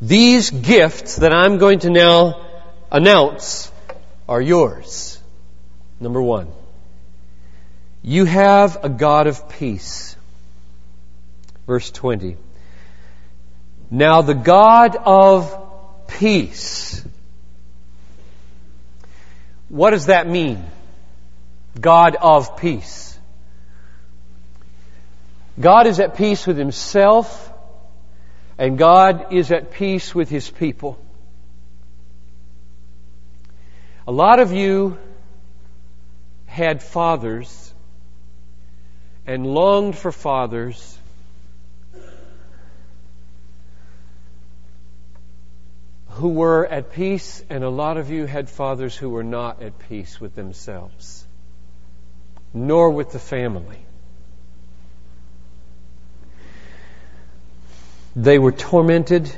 these 0.00 0.48
gifts 0.48 1.16
that 1.16 1.34
I'm 1.34 1.58
going 1.58 1.80
to 1.80 1.90
now 1.90 2.46
announce 2.90 3.70
are 4.26 4.40
yours. 4.40 5.20
Number 6.00 6.22
one, 6.22 6.48
you 8.06 8.24
have 8.24 8.78
a 8.84 8.88
God 8.88 9.26
of 9.26 9.48
peace. 9.48 10.16
Verse 11.66 11.90
20. 11.90 12.36
Now 13.90 14.22
the 14.22 14.34
God 14.34 14.96
of 14.96 16.06
peace. 16.06 17.04
What 19.68 19.90
does 19.90 20.06
that 20.06 20.26
mean? 20.26 20.64
God 21.78 22.16
of 22.16 22.56
peace. 22.56 23.18
God 25.60 25.86
is 25.86 26.00
at 26.00 26.16
peace 26.16 26.46
with 26.46 26.56
himself 26.56 27.46
and 28.58 28.78
God 28.78 29.32
is 29.32 29.52
at 29.52 29.72
peace 29.72 30.14
with 30.14 30.30
His 30.30 30.48
people. 30.50 30.98
A 34.06 34.12
lot 34.12 34.38
of 34.38 34.52
you 34.52 34.98
had 36.46 36.82
fathers 36.82 37.65
and 39.26 39.46
longed 39.46 39.96
for 39.96 40.12
fathers 40.12 40.98
who 46.10 46.28
were 46.28 46.66
at 46.66 46.92
peace, 46.92 47.44
and 47.50 47.62
a 47.62 47.68
lot 47.68 47.98
of 47.98 48.10
you 48.10 48.24
had 48.24 48.48
fathers 48.48 48.96
who 48.96 49.10
were 49.10 49.24
not 49.24 49.62
at 49.62 49.78
peace 49.88 50.18
with 50.20 50.34
themselves, 50.34 51.26
nor 52.54 52.90
with 52.90 53.10
the 53.10 53.18
family. 53.18 53.78
They 58.14 58.38
were 58.38 58.52
tormented. 58.52 59.30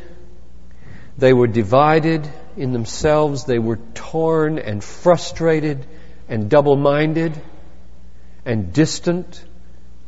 They 1.16 1.33
were 1.33 1.49
divided 1.49 2.30
in 2.57 2.73
themselves. 2.73 3.45
They 3.45 3.59
were 3.59 3.80
torn 3.95 4.61
and 4.61 4.85
frustrated 4.85 5.85
and 6.28 6.49
double 6.49 6.76
minded 6.76 7.33
and 8.45 8.73
distant 8.73 9.45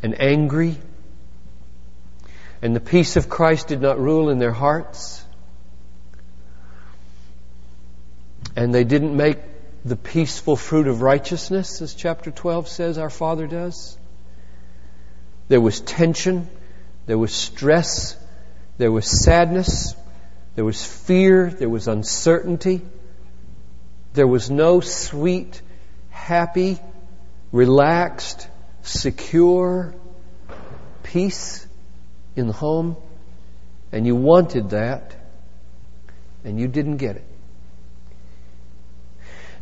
and 0.02 0.20
angry. 0.20 0.76
And 2.62 2.74
the 2.76 2.80
peace 2.80 3.16
of 3.16 3.28
Christ 3.28 3.68
did 3.68 3.80
not 3.80 3.98
rule 3.98 4.28
in 4.28 4.38
their 4.38 4.52
hearts. 4.52 5.24
And 8.56 8.74
they 8.74 8.84
didn't 8.84 9.16
make 9.16 9.38
the 9.84 9.96
peaceful 9.96 10.56
fruit 10.56 10.86
of 10.86 11.00
righteousness, 11.00 11.80
as 11.80 11.94
chapter 11.94 12.30
12 12.30 12.68
says 12.68 12.98
our 12.98 13.08
Father 13.10 13.46
does. 13.46 13.96
There 15.48 15.60
was 15.60 15.80
tension. 15.80 16.48
There 17.06 17.18
was 17.18 17.32
stress. 17.32 18.16
There 18.76 18.92
was 18.92 19.06
sadness. 19.06 19.94
There 20.54 20.64
was 20.64 20.84
fear. 20.84 21.48
There 21.50 21.68
was 21.68 21.88
uncertainty. 21.88 22.82
There 24.12 24.26
was 24.26 24.50
no 24.50 24.80
sweet, 24.80 25.62
happy, 26.10 26.78
relaxed, 27.52 28.48
secure 28.82 29.94
peace 31.02 31.66
in 32.36 32.46
the 32.46 32.52
home. 32.52 32.96
And 33.92 34.06
you 34.06 34.14
wanted 34.14 34.70
that, 34.70 35.16
and 36.44 36.60
you 36.60 36.68
didn't 36.68 36.98
get 36.98 37.16
it. 37.16 37.24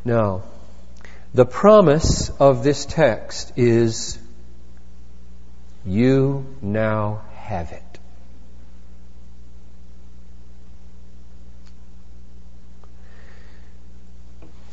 Now, 0.05 0.43
the 1.33 1.47
promise 1.47 2.31
of 2.39 2.63
this 2.63 2.85
text 2.85 3.53
is 3.57 4.19
you 5.85 6.47
now 6.61 7.23
have 7.35 7.73
it. 7.73 7.83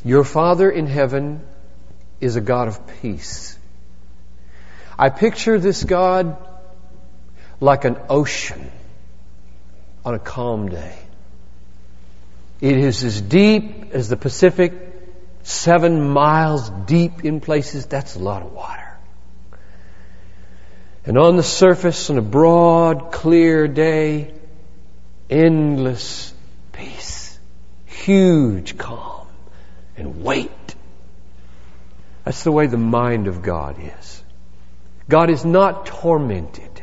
Your 0.04 0.22
Father 0.22 0.70
in 0.70 0.86
heaven 0.86 1.40
is 2.20 2.36
a 2.36 2.40
God 2.40 2.68
of 2.68 3.00
peace. 3.00 3.58
I 4.98 5.10
picture 5.10 5.58
this 5.58 5.84
God 5.84 6.36
like 7.60 7.84
an 7.84 7.96
ocean 8.08 8.70
on 10.04 10.14
a 10.14 10.18
calm 10.18 10.68
day. 10.68 10.98
It 12.60 12.78
is 12.78 13.04
as 13.04 13.20
deep 13.20 13.92
as 13.92 14.08
the 14.08 14.16
Pacific, 14.16 14.72
seven 15.42 16.08
miles 16.08 16.70
deep 16.86 17.24
in 17.24 17.40
places. 17.40 17.86
That's 17.86 18.16
a 18.16 18.18
lot 18.18 18.42
of 18.42 18.52
water. 18.52 18.96
And 21.04 21.18
on 21.18 21.36
the 21.36 21.42
surface, 21.42 22.10
on 22.10 22.18
a 22.18 22.22
broad, 22.22 23.12
clear 23.12 23.68
day, 23.68 24.34
endless 25.28 26.32
peace, 26.72 27.38
huge 27.84 28.78
calm 28.78 29.28
and 29.96 30.22
weight. 30.22 30.74
That's 32.24 32.42
the 32.42 32.52
way 32.52 32.66
the 32.66 32.76
mind 32.76 33.28
of 33.28 33.42
God 33.42 33.76
is. 33.78 34.22
God 35.08 35.30
is 35.30 35.44
not 35.44 35.86
tormented 35.86 36.82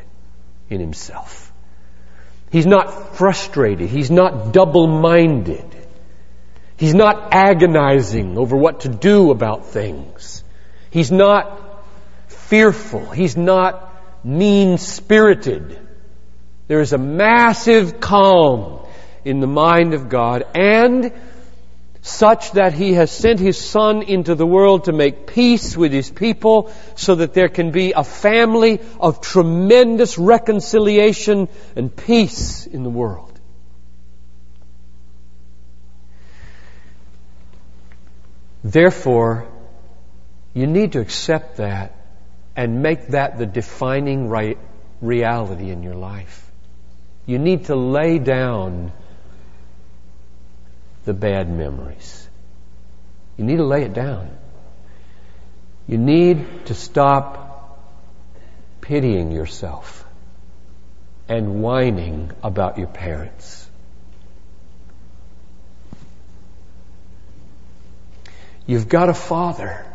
in 0.70 0.80
himself. 0.80 1.52
He's 2.52 2.66
not 2.66 3.16
frustrated. 3.16 3.90
He's 3.90 4.12
not 4.12 4.54
double-minded. 4.54 5.66
He's 6.78 6.94
not 6.94 7.34
agonizing 7.34 8.38
over 8.38 8.56
what 8.56 8.82
to 8.82 8.90
do 8.90 9.32
about 9.32 9.68
things. 9.68 10.44
He's 10.90 11.12
not 11.12 11.84
fearful. 12.28 13.10
He's 13.10 13.36
not 13.36 13.92
mean-spirited. 14.24 15.80
There 16.68 16.80
is 16.80 16.94
a 16.94 16.98
massive 16.98 18.00
calm 18.00 18.86
in 19.26 19.40
the 19.40 19.48
mind 19.48 19.94
of 19.94 20.10
God 20.10 20.46
and 20.56 21.12
such 22.04 22.52
that 22.52 22.74
he 22.74 22.94
has 22.94 23.10
sent 23.10 23.40
his 23.40 23.58
son 23.58 24.02
into 24.02 24.36
the 24.36 24.46
world 24.46 24.84
to 24.84 24.92
make 24.92 25.26
peace 25.26 25.78
with 25.78 25.94
his 25.94 26.12
people 26.12 26.70
so 26.96 27.16
that 27.16 27.34
there 27.34 27.48
can 27.48 27.72
be 27.72 27.94
a 27.94 28.04
family 28.04 28.82
of 29.00 29.22
tremendous 29.22 30.18
reconciliation 30.18 31.48
and 31.78 31.96
peace 31.96 32.68
in 32.68 32.84
the 32.84 32.90
world. 32.90 33.40
Therefore, 38.66 39.48
you 40.54 40.68
need 40.68 40.92
to 40.94 41.00
accept 41.00 41.58
that 41.58 41.96
and 42.54 42.84
make 42.84 43.08
that 43.08 43.38
the 43.38 43.46
defining 43.46 44.28
right 44.28 44.58
reality 45.00 45.70
in 45.70 45.84
your 45.84 45.96
life. 45.96 46.52
You 47.26 47.40
need 47.40 47.66
to 47.66 47.78
lay 47.78 48.20
down 48.20 48.92
the 51.06 51.14
bad 51.14 51.50
memories. 51.50 52.28
You 53.38 53.46
need 53.46 53.58
to 53.58 53.66
lay 53.66 53.84
it 53.84 53.94
down. 53.94 54.30
You 55.88 55.98
need 55.98 56.68
to 56.68 56.74
stop 56.74 57.80
pitying 58.82 59.32
yourself 59.32 60.06
and 61.28 61.62
whining 61.62 62.32
about 62.44 62.78
your 62.78 62.88
parents. 62.88 63.70
You've 68.66 68.88
got 68.88 69.10
a 69.10 69.14
father. 69.14 69.86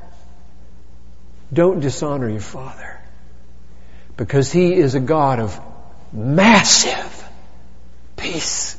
Don't 1.52 1.80
dishonor 1.80 2.28
your 2.28 2.40
father 2.40 3.00
because 4.18 4.52
he 4.52 4.74
is 4.74 4.94
a 4.94 5.00
God 5.00 5.38
of 5.38 5.58
massive 6.12 7.24
peace 8.16 8.76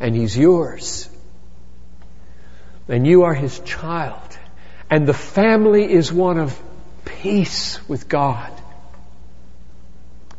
and 0.00 0.14
He's 0.14 0.36
yours. 0.36 1.08
And 2.88 3.06
you 3.06 3.22
are 3.24 3.34
His 3.34 3.58
child. 3.60 4.38
And 4.90 5.06
the 5.06 5.14
family 5.14 5.90
is 5.90 6.12
one 6.12 6.38
of 6.38 6.58
peace 7.04 7.86
with 7.88 8.08
God. 8.08 8.52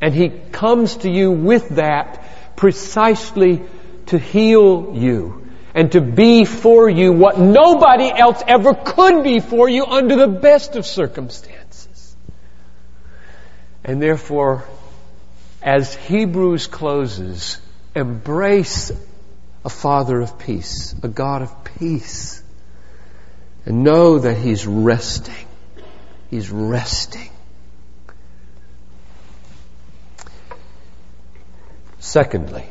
And 0.02 0.14
He 0.14 0.30
comes 0.30 0.98
to 0.98 1.10
you 1.10 1.32
with 1.32 1.70
that 1.70 2.56
precisely 2.56 3.62
to 4.08 4.18
heal 4.18 4.92
you 4.94 5.48
and 5.74 5.92
to 5.92 6.00
be 6.00 6.46
for 6.46 6.90
you 6.90 7.12
what 7.12 7.38
nobody 7.38 8.10
else 8.10 8.42
ever 8.48 8.74
could 8.74 9.24
be 9.24 9.40
for 9.40 9.68
you 9.68 9.86
under 9.86 10.16
the 10.16 10.28
best 10.28 10.76
of 10.76 10.86
circumstances. 10.86 12.16
And 13.84 14.02
therefore, 14.02 14.64
as 15.62 15.94
Hebrews 15.94 16.68
closes, 16.68 17.60
embrace 17.94 18.92
a 19.66 19.70
Father 19.70 20.22
of 20.22 20.38
peace, 20.38 20.94
a 21.02 21.08
God 21.08 21.42
of 21.42 21.64
peace, 21.80 22.44
and 23.66 23.84
know 23.84 24.20
that 24.20 24.38
He's 24.38 24.68
resting. 24.68 25.48
He's 26.30 26.52
resting. 26.52 27.32
Secondly, 31.98 32.64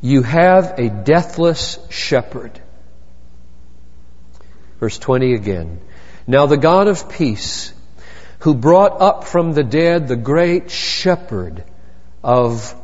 you 0.00 0.22
have 0.22 0.78
a 0.78 0.88
deathless 0.88 1.80
shepherd. 1.90 2.60
Verse 4.78 4.98
20 4.98 5.34
again. 5.34 5.80
Now 6.24 6.46
the 6.46 6.56
God 6.56 6.86
of 6.86 7.10
peace, 7.10 7.72
who 8.38 8.54
brought 8.54 9.00
up 9.00 9.24
from 9.24 9.54
the 9.54 9.64
dead 9.64 10.06
the 10.06 10.16
great 10.16 10.70
shepherd 10.70 11.64
of 12.22 12.74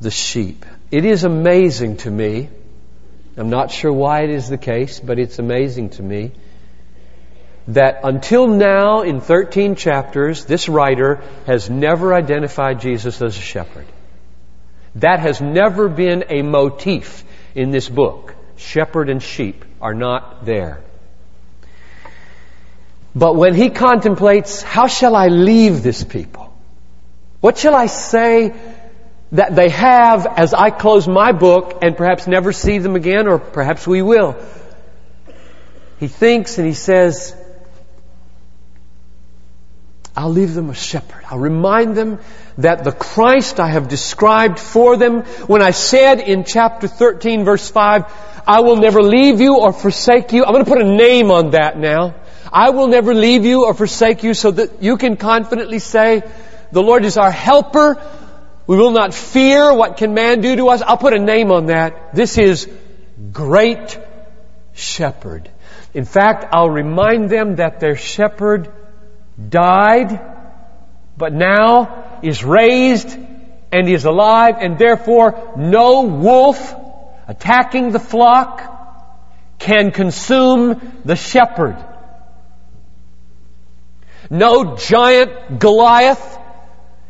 the 0.00 0.10
sheep. 0.10 0.66
It 0.90 1.04
is 1.04 1.24
amazing 1.24 1.98
to 1.98 2.10
me. 2.10 2.48
I'm 3.36 3.50
not 3.50 3.70
sure 3.70 3.92
why 3.92 4.22
it 4.22 4.30
is 4.30 4.48
the 4.48 4.58
case, 4.58 5.00
but 5.00 5.18
it's 5.18 5.38
amazing 5.38 5.90
to 5.90 6.02
me 6.02 6.32
that 7.68 8.00
until 8.04 8.46
now 8.46 9.02
in 9.02 9.20
13 9.20 9.74
chapters, 9.74 10.44
this 10.44 10.68
writer 10.68 11.22
has 11.46 11.68
never 11.68 12.14
identified 12.14 12.80
Jesus 12.80 13.20
as 13.20 13.36
a 13.36 13.40
shepherd. 13.40 13.86
That 14.96 15.20
has 15.20 15.40
never 15.40 15.88
been 15.88 16.24
a 16.28 16.42
motif 16.42 17.24
in 17.54 17.70
this 17.70 17.88
book. 17.88 18.34
Shepherd 18.56 19.10
and 19.10 19.22
sheep 19.22 19.64
are 19.80 19.94
not 19.94 20.46
there. 20.46 20.80
But 23.14 23.34
when 23.34 23.54
he 23.54 23.70
contemplates, 23.70 24.62
how 24.62 24.86
shall 24.86 25.16
I 25.16 25.28
leave 25.28 25.82
this 25.82 26.04
people? 26.04 26.56
What 27.40 27.58
shall 27.58 27.74
I 27.74 27.86
say 27.86 28.54
that 29.32 29.54
they 29.56 29.68
have 29.70 30.26
as 30.26 30.54
I 30.54 30.70
close 30.70 31.08
my 31.08 31.32
book 31.32 31.78
and 31.82 31.96
perhaps 31.96 32.26
never 32.26 32.52
see 32.52 32.78
them 32.78 32.96
again, 32.96 33.26
or 33.26 33.38
perhaps 33.38 33.86
we 33.86 34.02
will? 34.02 34.36
He 35.98 36.08
thinks 36.08 36.58
and 36.58 36.66
he 36.66 36.74
says, 36.74 37.34
I'll 40.16 40.30
leave 40.30 40.54
them 40.54 40.70
a 40.70 40.74
shepherd. 40.74 41.24
I'll 41.28 41.38
remind 41.38 41.94
them 41.94 42.20
that 42.58 42.84
the 42.84 42.92
Christ 42.92 43.60
I 43.60 43.68
have 43.68 43.88
described 43.88 44.58
for 44.58 44.96
them, 44.96 45.22
when 45.46 45.60
I 45.60 45.72
said 45.72 46.20
in 46.20 46.44
chapter 46.44 46.88
13 46.88 47.44
verse 47.44 47.70
5, 47.70 48.04
I 48.46 48.60
will 48.60 48.76
never 48.76 49.02
leave 49.02 49.40
you 49.40 49.58
or 49.58 49.72
forsake 49.72 50.32
you. 50.32 50.44
I'm 50.44 50.52
going 50.52 50.64
to 50.64 50.70
put 50.70 50.80
a 50.80 50.96
name 50.96 51.30
on 51.30 51.50
that 51.50 51.78
now. 51.78 52.14
I 52.50 52.70
will 52.70 52.86
never 52.86 53.12
leave 53.12 53.44
you 53.44 53.66
or 53.66 53.74
forsake 53.74 54.22
you 54.22 54.32
so 54.32 54.52
that 54.52 54.82
you 54.82 54.96
can 54.96 55.16
confidently 55.16 55.80
say, 55.80 56.22
the 56.72 56.82
Lord 56.82 57.04
is 57.04 57.18
our 57.18 57.30
helper. 57.30 58.00
We 58.66 58.76
will 58.76 58.90
not 58.90 59.14
fear 59.14 59.72
what 59.72 59.96
can 59.96 60.14
man 60.14 60.40
do 60.40 60.56
to 60.56 60.68
us. 60.68 60.82
I'll 60.82 60.96
put 60.96 61.12
a 61.12 61.18
name 61.18 61.52
on 61.52 61.66
that. 61.66 62.14
This 62.14 62.36
is 62.36 62.68
great 63.32 63.98
shepherd. 64.72 65.48
In 65.94 66.04
fact, 66.04 66.46
I'll 66.52 66.70
remind 66.70 67.30
them 67.30 67.56
that 67.56 67.80
their 67.80 67.96
shepherd 67.96 68.72
died, 69.48 70.20
but 71.16 71.32
now 71.32 72.18
is 72.22 72.42
raised 72.44 73.16
and 73.72 73.88
is 73.88 74.04
alive, 74.04 74.56
and 74.60 74.78
therefore 74.78 75.54
no 75.56 76.02
wolf 76.02 76.74
attacking 77.28 77.92
the 77.92 78.00
flock 78.00 78.72
can 79.58 79.90
consume 79.90 81.00
the 81.04 81.16
shepherd. 81.16 81.76
No 84.28 84.76
giant 84.76 85.58
Goliath 85.60 86.35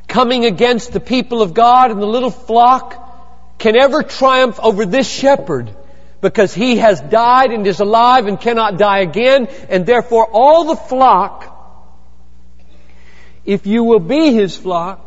coming 0.09 0.45
against 0.45 0.92
the 0.92 1.01
people 1.01 1.42
of 1.42 1.55
God 1.55 1.90
and 1.90 2.01
the 2.01 2.07
little 2.07 2.31
flock 2.31 3.59
can 3.59 3.77
ever 3.77 4.03
triumph 4.03 4.61
over 4.62 4.87
this 4.87 5.09
shepherd 5.09 5.75
because 6.21 6.55
he 6.55 6.77
has 6.79 7.01
died 7.01 7.51
and 7.53 7.66
is 7.66 7.81
alive 7.81 8.27
and 8.27 8.40
cannot 8.40 8.79
die 8.79 9.01
again, 9.01 9.47
and 9.69 9.87
therefore 9.87 10.27
all 10.31 10.64
the 10.64 10.77
flock 10.77 11.57
if 13.47 13.64
you 13.64 13.85
will 13.85 14.01
be 14.01 14.33
his 14.33 14.57
flock, 14.57 15.01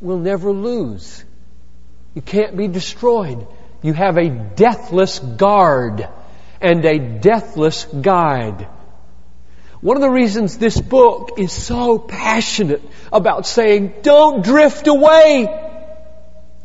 will 0.00 0.18
never 0.18 0.52
lose. 0.52 1.24
You 2.14 2.20
can't 2.20 2.56
be 2.56 2.68
destroyed. 2.68 3.46
You 3.82 3.94
have 3.94 4.18
a 4.18 4.28
deathless 4.28 5.18
guard 5.18 6.06
and 6.60 6.84
a 6.84 6.98
deathless 6.98 7.84
guide. 7.84 8.68
One 9.86 9.96
of 9.96 10.00
the 10.00 10.10
reasons 10.10 10.58
this 10.58 10.80
book 10.80 11.34
is 11.38 11.52
so 11.52 11.96
passionate 11.96 12.82
about 13.12 13.46
saying, 13.46 13.94
don't 14.02 14.44
drift 14.44 14.88
away 14.88 15.46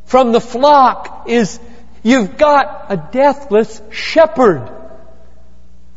from 0.05 0.31
the 0.31 0.41
flock 0.41 1.25
is 1.27 1.59
you've 2.01 2.35
got 2.39 2.87
a 2.89 2.97
deathless 2.97 3.79
shepherd. 3.91 4.67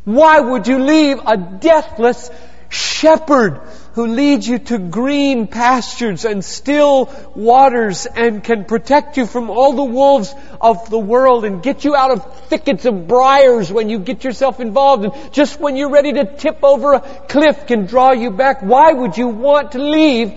Why 0.03 0.39
would 0.39 0.67
you 0.67 0.77
leave 0.77 1.17
a 1.25 1.35
deathless 1.35 2.29
shepherd 2.69 3.59
who 3.95 4.07
leads 4.07 4.45
you 4.45 4.59
to 4.59 4.77
green 4.77 5.47
pastures 5.47 6.25
and 6.25 6.43
still 6.43 7.09
waters 7.33 8.05
and 8.05 8.43
can 8.43 8.65
protect 8.65 9.15
you 9.15 9.25
from 9.25 9.49
all 9.49 9.71
the 9.71 9.85
wolves 9.85 10.35
of 10.59 10.89
the 10.89 10.99
world 10.99 11.45
and 11.45 11.63
get 11.63 11.85
you 11.85 11.95
out 11.95 12.11
of 12.11 12.47
thickets 12.47 12.83
of 12.83 13.07
briars 13.07 13.71
when 13.71 13.87
you 13.87 13.97
get 13.99 14.25
yourself 14.25 14.59
involved 14.59 15.05
and 15.05 15.33
just 15.33 15.61
when 15.61 15.77
you're 15.77 15.89
ready 15.89 16.11
to 16.11 16.25
tip 16.25 16.59
over 16.61 16.95
a 16.95 16.99
cliff 16.99 17.67
can 17.67 17.85
draw 17.85 18.11
you 18.11 18.31
back. 18.31 18.61
Why 18.61 18.91
would 18.91 19.17
you 19.17 19.29
want 19.29 19.71
to 19.71 19.79
leave 19.79 20.33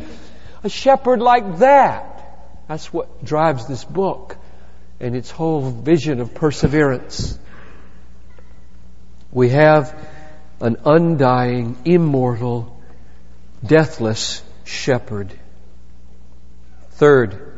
a 0.63 0.69
shepherd 0.69 1.21
like 1.21 1.59
that? 1.59 2.63
That's 2.69 2.93
what 2.93 3.25
drives 3.25 3.67
this 3.67 3.83
book 3.83 4.37
and 5.01 5.17
its 5.17 5.33
whole 5.33 5.69
vision 5.69 6.21
of 6.21 6.33
perseverance. 6.33 7.37
We 9.33 9.49
have 9.49 9.99
an 10.61 10.77
undying, 10.85 11.77
immortal, 11.85 12.78
deathless 13.65 14.43
shepherd. 14.65 15.33
Third, 16.93 17.49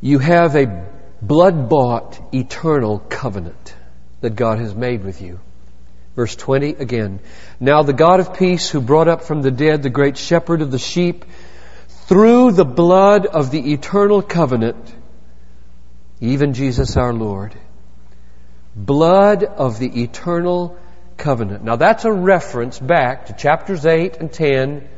you 0.00 0.18
have 0.18 0.54
a 0.54 0.86
blood 1.22 1.68
bought 1.68 2.20
eternal 2.34 2.98
covenant 2.98 3.74
that 4.20 4.36
God 4.36 4.58
has 4.58 4.74
made 4.74 5.04
with 5.04 5.22
you. 5.22 5.40
Verse 6.14 6.34
20 6.34 6.70
again. 6.70 7.20
Now 7.60 7.82
the 7.82 7.92
God 7.92 8.20
of 8.20 8.34
peace 8.34 8.70
who 8.70 8.80
brought 8.80 9.08
up 9.08 9.22
from 9.22 9.42
the 9.42 9.50
dead 9.50 9.82
the 9.82 9.90
great 9.90 10.16
shepherd 10.16 10.62
of 10.62 10.70
the 10.70 10.78
sheep 10.78 11.24
through 11.88 12.52
the 12.52 12.64
blood 12.64 13.26
of 13.26 13.50
the 13.50 13.72
eternal 13.72 14.22
covenant, 14.22 14.94
even 16.20 16.54
Jesus 16.54 16.96
our 16.96 17.12
Lord, 17.12 17.54
blood 18.74 19.44
of 19.44 19.78
the 19.78 20.02
eternal 20.02 20.78
covenant. 21.16 21.64
Now 21.64 21.76
that's 21.76 22.04
a 22.04 22.12
reference 22.12 22.78
back 22.78 23.26
to 23.26 23.32
chapters 23.32 23.86
8 23.86 24.18
and 24.18 24.32
10 24.32 24.88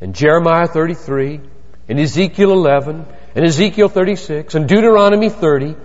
and 0.00 0.14
Jeremiah 0.14 0.66
33 0.66 1.40
and 1.88 2.00
Ezekiel 2.00 2.52
11 2.52 3.06
and 3.34 3.44
Ezekiel 3.44 3.88
36 3.88 4.54
and 4.54 4.68
Deuteronomy 4.68 5.28
30 5.28 5.76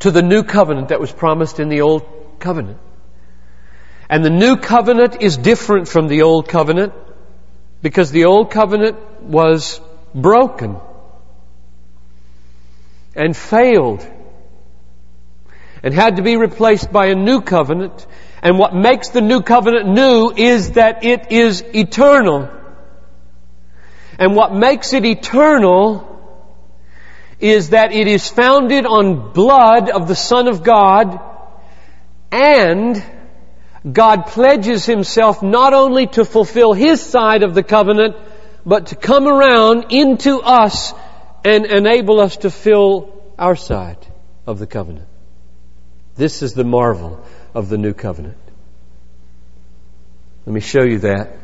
to 0.00 0.10
the 0.10 0.22
new 0.22 0.42
covenant 0.42 0.88
that 0.88 1.00
was 1.00 1.12
promised 1.12 1.60
in 1.60 1.68
the 1.68 1.80
old 1.80 2.38
covenant. 2.38 2.78
And 4.08 4.24
the 4.24 4.30
new 4.30 4.56
covenant 4.56 5.22
is 5.22 5.36
different 5.36 5.88
from 5.88 6.08
the 6.08 6.22
old 6.22 6.48
covenant 6.48 6.92
because 7.82 8.10
the 8.10 8.24
old 8.24 8.50
covenant 8.50 9.22
was 9.22 9.80
broken 10.14 10.76
and 13.14 13.36
failed 13.36 14.06
and 15.86 15.94
had 15.94 16.16
to 16.16 16.22
be 16.22 16.36
replaced 16.36 16.90
by 16.90 17.06
a 17.06 17.14
new 17.14 17.40
covenant. 17.40 18.08
And 18.42 18.58
what 18.58 18.74
makes 18.74 19.10
the 19.10 19.20
new 19.20 19.40
covenant 19.40 19.86
new 19.86 20.32
is 20.36 20.72
that 20.72 21.04
it 21.04 21.30
is 21.30 21.62
eternal. 21.62 22.50
And 24.18 24.34
what 24.34 24.52
makes 24.52 24.92
it 24.94 25.04
eternal 25.04 26.02
is 27.38 27.68
that 27.68 27.92
it 27.92 28.08
is 28.08 28.28
founded 28.28 28.84
on 28.84 29.32
blood 29.32 29.88
of 29.88 30.08
the 30.08 30.16
Son 30.16 30.48
of 30.48 30.64
God 30.64 31.20
and 32.32 33.00
God 33.92 34.26
pledges 34.26 34.86
himself 34.86 35.40
not 35.40 35.72
only 35.72 36.08
to 36.08 36.24
fulfill 36.24 36.72
his 36.72 37.00
side 37.00 37.44
of 37.44 37.54
the 37.54 37.62
covenant, 37.62 38.16
but 38.64 38.88
to 38.88 38.96
come 38.96 39.28
around 39.28 39.92
into 39.92 40.40
us 40.40 40.92
and 41.44 41.64
enable 41.64 42.18
us 42.18 42.38
to 42.38 42.50
fill 42.50 43.22
our 43.38 43.54
side 43.54 44.04
of 44.48 44.58
the 44.58 44.66
covenant. 44.66 45.05
This 46.16 46.42
is 46.42 46.54
the 46.54 46.64
marvel 46.64 47.24
of 47.54 47.68
the 47.68 47.76
new 47.76 47.92
covenant. 47.92 48.38
Let 50.46 50.54
me 50.54 50.60
show 50.60 50.82
you 50.82 51.00
that 51.00 51.36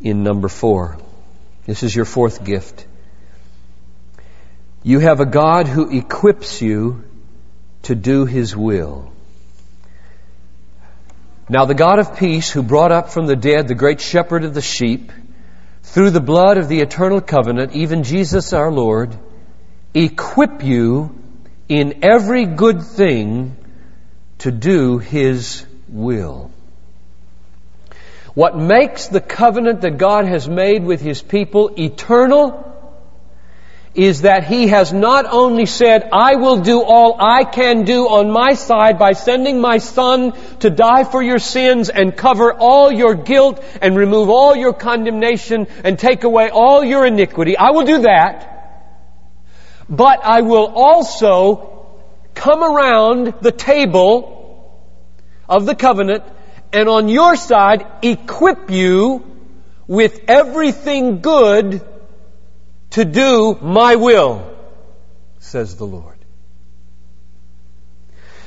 in 0.00 0.22
number 0.22 0.48
four. 0.48 0.98
This 1.66 1.82
is 1.82 1.94
your 1.94 2.04
fourth 2.04 2.44
gift. 2.44 2.86
You 4.82 5.00
have 5.00 5.20
a 5.20 5.26
God 5.26 5.66
who 5.66 5.90
equips 5.96 6.62
you 6.62 7.04
to 7.82 7.94
do 7.94 8.26
His 8.26 8.56
will. 8.56 9.12
Now 11.48 11.64
the 11.64 11.74
God 11.74 11.98
of 11.98 12.16
peace 12.16 12.50
who 12.50 12.62
brought 12.62 12.92
up 12.92 13.10
from 13.10 13.26
the 13.26 13.36
dead 13.36 13.66
the 13.66 13.74
great 13.74 14.00
shepherd 14.00 14.44
of 14.44 14.54
the 14.54 14.62
sheep 14.62 15.10
through 15.82 16.10
the 16.10 16.20
blood 16.20 16.58
of 16.58 16.68
the 16.68 16.80
eternal 16.80 17.20
covenant, 17.20 17.72
even 17.72 18.04
Jesus 18.04 18.52
our 18.52 18.70
Lord, 18.70 19.18
equip 19.92 20.62
you 20.62 21.18
in 21.68 22.04
every 22.04 22.46
good 22.46 22.82
thing 22.82 23.56
to 24.40 24.50
do 24.50 24.98
His 24.98 25.64
will. 25.88 26.50
What 28.34 28.56
makes 28.56 29.08
the 29.08 29.20
covenant 29.20 29.80
that 29.80 29.98
God 29.98 30.24
has 30.26 30.48
made 30.48 30.84
with 30.84 31.00
His 31.00 31.20
people 31.20 31.74
eternal 31.78 32.66
is 33.94 34.22
that 34.22 34.44
He 34.44 34.68
has 34.68 34.92
not 34.92 35.26
only 35.26 35.66
said, 35.66 36.08
I 36.12 36.36
will 36.36 36.60
do 36.60 36.80
all 36.82 37.16
I 37.18 37.42
can 37.44 37.84
do 37.84 38.08
on 38.08 38.30
my 38.30 38.54
side 38.54 38.98
by 38.98 39.12
sending 39.12 39.60
my 39.60 39.78
Son 39.78 40.32
to 40.60 40.70
die 40.70 41.02
for 41.02 41.20
your 41.20 41.40
sins 41.40 41.88
and 41.88 42.16
cover 42.16 42.52
all 42.52 42.92
your 42.92 43.14
guilt 43.14 43.62
and 43.82 43.96
remove 43.96 44.30
all 44.30 44.54
your 44.54 44.72
condemnation 44.72 45.66
and 45.82 45.98
take 45.98 46.22
away 46.22 46.50
all 46.50 46.84
your 46.84 47.04
iniquity. 47.04 47.56
I 47.56 47.70
will 47.70 47.84
do 47.84 48.02
that. 48.02 48.46
But 49.88 50.24
I 50.24 50.42
will 50.42 50.68
also 50.68 51.79
come 52.34 52.62
around 52.62 53.34
the 53.40 53.52
table 53.52 54.38
of 55.48 55.66
the 55.66 55.74
covenant 55.74 56.24
and 56.72 56.88
on 56.88 57.08
your 57.08 57.36
side 57.36 57.86
equip 58.02 58.70
you 58.70 59.24
with 59.86 60.20
everything 60.28 61.20
good 61.20 61.84
to 62.90 63.04
do 63.04 63.58
my 63.60 63.96
will, 63.96 64.56
says 65.38 65.76
the 65.76 65.86
Lord. 65.86 66.18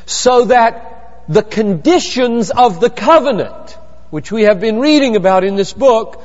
So 0.06 0.46
that 0.46 1.24
the 1.28 1.44
conditions 1.44 2.52
of 2.52 2.80
the 2.80 2.90
covenant, 2.90 3.78
which 4.10 4.32
we 4.32 4.44
have 4.44 4.60
been 4.60 4.80
reading 4.80 5.16
about 5.16 5.44
in 5.44 5.56
this 5.56 5.74
book, 5.74 6.22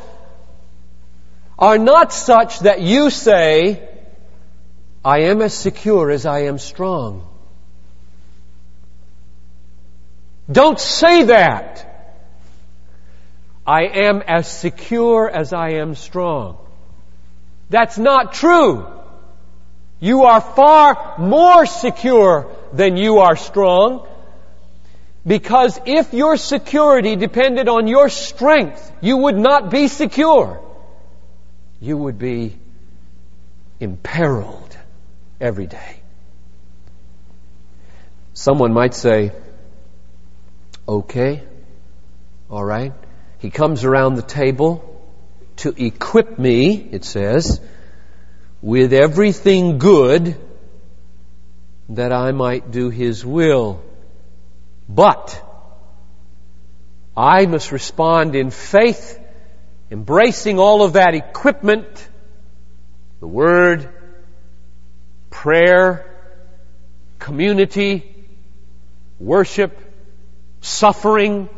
are 1.59 1.79
not 1.79 2.13
such 2.13 2.61
that 2.61 2.81
you 2.81 3.11
say, 3.11 3.89
I 5.05 5.23
am 5.23 5.43
as 5.43 5.55
secure 5.55 6.11
as 6.11 6.27
I 6.27 6.45
am 6.45 6.59
strong. 6.59 7.28
Don't 10.51 10.81
say 10.81 11.25
that. 11.25 11.85
I 13.67 13.83
am 13.83 14.23
as 14.23 14.49
secure 14.49 15.29
as 15.29 15.53
I 15.53 15.73
am 15.73 15.95
strong. 15.95 16.57
That's 17.69 17.99
not 17.99 18.33
true. 18.33 18.87
You 20.01 20.25
are 20.25 20.41
far 20.41 21.17
more 21.19 21.67
secure 21.67 22.51
than 22.73 22.97
you 22.97 23.19
are 23.19 23.37
strong. 23.37 24.07
Because 25.27 25.79
if 25.85 26.15
your 26.15 26.39
security 26.39 27.17
depended 27.17 27.69
on 27.69 27.87
your 27.87 28.09
strength, 28.09 28.91
you 29.03 29.19
would 29.19 29.37
not 29.37 29.71
be 29.71 29.89
secure. 29.89 30.63
You 31.81 31.99
would 31.99 32.19
be 32.19 32.57
imperiled 33.81 34.77
every 35.41 35.67
day. 35.67 36.01
Someone 38.33 38.73
might 38.73 38.95
say, 38.95 39.33
okay, 40.89 41.43
alright, 42.51 42.95
he 43.39 43.51
comes 43.51 43.85
around 43.85 44.15
the 44.15 44.23
table 44.23 44.85
to 45.57 45.75
equip 45.77 46.39
me, 46.39 46.75
it 46.93 47.05
says, 47.05 47.61
with 48.63 48.93
everything 48.93 49.79
good 49.79 50.37
that 51.91 52.13
I 52.13 52.33
might 52.33 52.71
do 52.71 52.91
His 52.91 53.25
will. 53.25 53.83
But 54.89 55.45
I 57.17 57.47
must 57.47 57.73
respond 57.73 58.35
in 58.35 58.51
faith, 58.51 59.19
embracing 59.91 60.59
all 60.59 60.83
of 60.83 60.95
that 60.95 61.15
equipment, 61.15 62.09
the 63.21 63.27
Word, 63.27 63.89
prayer, 65.31 66.05
community, 67.19 68.15
worship, 69.19 69.88
suffering, 70.61 71.49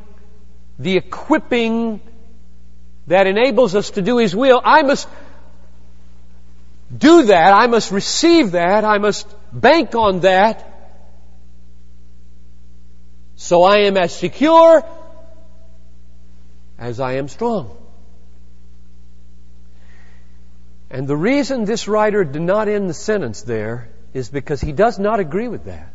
the 0.78 0.96
equipping 0.96 2.00
that 3.06 3.26
enables 3.26 3.74
us 3.74 3.90
to 3.90 4.02
do 4.02 4.18
His 4.18 4.34
will, 4.34 4.60
I 4.64 4.82
must 4.82 5.08
do 6.96 7.24
that, 7.24 7.52
I 7.52 7.66
must 7.66 7.90
receive 7.92 8.52
that, 8.52 8.84
I 8.84 8.98
must 8.98 9.26
bank 9.52 9.94
on 9.94 10.20
that. 10.20 10.66
So 13.36 13.62
I 13.62 13.78
am 13.78 13.96
as 13.96 14.14
secure 14.14 14.84
as 16.78 17.00
I 17.00 17.14
am 17.14 17.28
strong. 17.28 17.76
And 20.90 21.06
the 21.06 21.16
reason 21.16 21.64
this 21.64 21.86
writer 21.86 22.24
did 22.24 22.42
not 22.42 22.68
end 22.68 22.90
the 22.90 22.94
sentence 22.94 23.42
there 23.42 23.88
is 24.12 24.28
because 24.28 24.60
he 24.60 24.72
does 24.72 24.98
not 24.98 25.20
agree 25.20 25.46
with 25.46 25.64
that. 25.64 25.92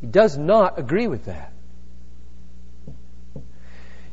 He 0.00 0.06
does 0.06 0.38
not 0.38 0.78
agree 0.78 1.08
with 1.08 1.24
that. 1.24 1.51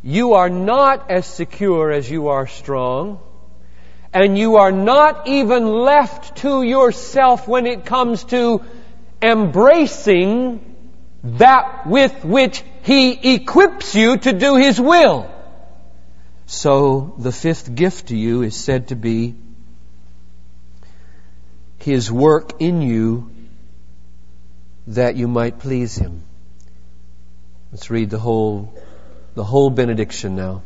You 0.02 0.34
are 0.34 0.50
not 0.50 1.12
as 1.12 1.26
secure 1.26 1.92
as 1.92 2.10
you 2.10 2.30
are 2.30 2.48
strong. 2.48 3.20
And 4.14 4.38
you 4.38 4.56
are 4.56 4.72
not 4.72 5.28
even 5.28 5.68
left 5.68 6.38
to 6.38 6.64
yourself 6.64 7.48
when 7.48 7.68
it 7.68 7.86
comes 7.86 8.24
to 8.26 8.64
embracing 9.22 10.66
that 11.24 11.86
with 11.86 12.24
which 12.24 12.64
He 12.84 13.36
equips 13.36 13.94
you 13.94 14.18
to 14.18 14.34
do 14.34 14.56
His 14.56 14.80
will. 14.80 15.30
So 16.48 17.14
the 17.20 17.32
fifth 17.32 17.76
gift 17.76 18.08
to 18.08 18.18
you 18.18 18.42
is 18.42 18.56
said 18.56 18.88
to 18.88 18.96
be 18.96 19.36
His 21.78 22.12
work 22.12 22.60
in 22.60 22.82
you 22.82 23.30
that 24.88 25.16
you 25.16 25.28
might 25.28 25.60
please 25.60 25.96
Him. 25.96 26.24
Let's 27.72 27.92
read 27.92 28.10
the 28.10 28.18
whole 28.18 28.74
the 29.40 29.46
whole 29.46 29.70
benediction 29.70 30.36
now. 30.36 30.62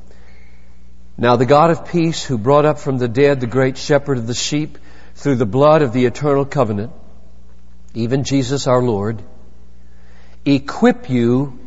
Now 1.15 1.35
the 1.35 1.45
God 1.45 1.69
of 1.69 1.89
peace 1.89 2.23
who 2.23 2.39
brought 2.39 2.65
up 2.65 2.79
from 2.79 2.97
the 2.97 3.07
dead 3.07 3.39
the 3.39 3.45
great 3.45 3.77
shepherd 3.77 4.17
of 4.17 4.25
the 4.25 4.33
sheep 4.33 4.79
through 5.13 5.35
the 5.35 5.45
blood 5.45 5.83
of 5.83 5.93
the 5.93 6.07
eternal 6.07 6.43
covenant, 6.43 6.91
even 7.93 8.23
Jesus 8.23 8.65
our 8.65 8.81
Lord, 8.81 9.21
equip 10.43 11.11
you 11.11 11.59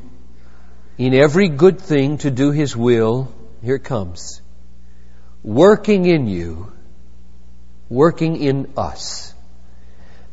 in 0.98 1.14
every 1.14 1.48
good 1.48 1.80
thing 1.80 2.18
to 2.18 2.32
do 2.32 2.50
his 2.50 2.76
will. 2.76 3.32
Here 3.62 3.76
it 3.76 3.84
comes. 3.84 4.42
Working 5.44 6.06
in 6.06 6.26
you, 6.26 6.72
working 7.88 8.34
in 8.34 8.72
us, 8.76 9.32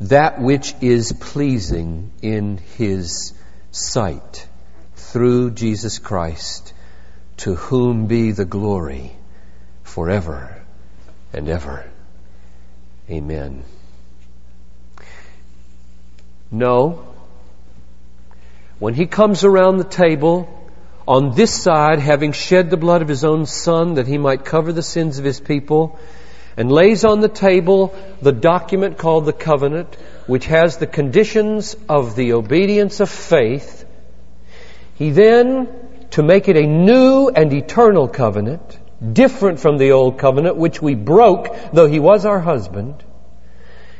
that 0.00 0.40
which 0.40 0.74
is 0.80 1.12
pleasing 1.12 2.10
in 2.20 2.58
his 2.78 3.32
sight 3.70 4.48
through 5.14 5.52
Jesus 5.52 6.00
Christ, 6.00 6.72
to 7.36 7.54
whom 7.54 8.06
be 8.08 8.32
the 8.32 8.44
glory 8.44 9.12
forever 9.84 10.60
and 11.32 11.48
ever. 11.48 11.88
Amen. 13.08 13.62
No. 16.50 17.14
When 18.80 18.94
he 18.94 19.06
comes 19.06 19.44
around 19.44 19.76
the 19.76 19.84
table, 19.84 20.48
on 21.06 21.36
this 21.36 21.54
side, 21.62 22.00
having 22.00 22.32
shed 22.32 22.68
the 22.68 22.76
blood 22.76 23.00
of 23.00 23.06
his 23.06 23.24
own 23.24 23.46
son 23.46 23.94
that 23.94 24.08
he 24.08 24.18
might 24.18 24.44
cover 24.44 24.72
the 24.72 24.82
sins 24.82 25.20
of 25.20 25.24
his 25.24 25.38
people, 25.38 25.96
and 26.56 26.72
lays 26.72 27.04
on 27.04 27.20
the 27.20 27.28
table 27.28 27.94
the 28.20 28.32
document 28.32 28.98
called 28.98 29.26
the 29.26 29.32
covenant, 29.32 29.94
which 30.26 30.46
has 30.46 30.78
the 30.78 30.88
conditions 30.88 31.76
of 31.88 32.16
the 32.16 32.32
obedience 32.32 32.98
of 32.98 33.08
faith, 33.08 33.83
he 34.94 35.10
then, 35.10 35.68
to 36.10 36.22
make 36.22 36.48
it 36.48 36.56
a 36.56 36.66
new 36.66 37.28
and 37.28 37.52
eternal 37.52 38.08
covenant, 38.08 38.78
different 39.12 39.60
from 39.60 39.78
the 39.78 39.92
old 39.92 40.18
covenant, 40.18 40.56
which 40.56 40.80
we 40.80 40.94
broke, 40.94 41.48
though 41.72 41.86
he 41.86 42.00
was 42.00 42.24
our 42.24 42.40
husband, 42.40 43.02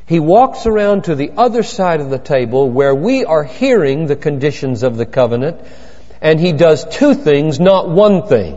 he 0.06 0.20
walks 0.20 0.66
around 0.66 1.04
to 1.04 1.14
the 1.14 1.32
other 1.36 1.62
side 1.62 2.00
of 2.00 2.10
the 2.10 2.18
table 2.18 2.70
where 2.70 2.94
we 2.94 3.24
are 3.24 3.42
hearing 3.42 4.06
the 4.06 4.16
conditions 4.16 4.82
of 4.82 4.96
the 4.96 5.06
covenant, 5.06 5.60
and 6.20 6.38
he 6.38 6.52
does 6.52 6.84
two 6.84 7.14
things, 7.14 7.58
not 7.58 7.88
one 7.88 8.26
thing. 8.26 8.56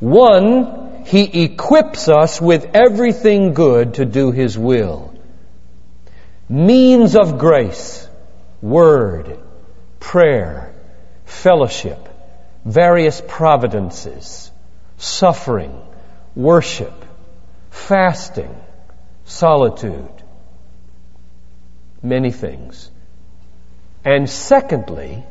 One, 0.00 1.04
he 1.06 1.44
equips 1.44 2.08
us 2.08 2.40
with 2.40 2.70
everything 2.74 3.54
good 3.54 3.94
to 3.94 4.04
do 4.04 4.32
his 4.32 4.58
will. 4.58 5.14
Means 6.48 7.16
of 7.16 7.38
grace, 7.38 8.06
word, 8.60 9.38
prayer, 10.04 10.70
fellowship, 11.24 12.08
various 12.64 13.22
providences, 13.26 14.52
suffering, 14.98 15.74
worship, 16.36 16.92
fasting, 17.70 18.54
solitude, 19.24 20.22
many 22.02 22.30
things. 22.30 22.90
And 24.04 24.28
secondly, 24.28 25.24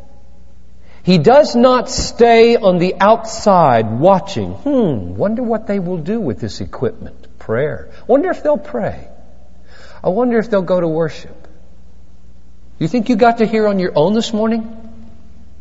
he 1.04 1.20
does 1.20 1.56
not 1.56 1.88
stay 1.88 2.56
on 2.58 2.80
the 2.80 2.96
outside 3.00 3.92
watching. 3.92 4.54
Hmm, 4.54 5.16
wonder 5.16 5.44
what 5.44 5.68
they 5.68 5.78
will 5.78 6.00
do 6.00 6.20
with 6.20 6.40
this 6.40 6.62
equipment. 6.62 7.38
Prayer. 7.38 7.92
Wonder 8.08 8.32
if 8.32 8.42
they'll 8.42 8.58
pray. 8.58 9.08
I 10.04 10.10
wonder 10.10 10.40
if 10.40 10.50
they'll 10.50 10.64
go 10.64 10.82
to 10.82 10.88
worship. 10.88 11.43
You 12.80 12.88
think 12.88 13.10
you 13.10 13.16
got 13.16 13.38
to 13.38 13.46
hear 13.46 13.68
on 13.68 13.80
your 13.80 13.94
own 13.96 14.14
this 14.14 14.34
morning? 14.34 14.80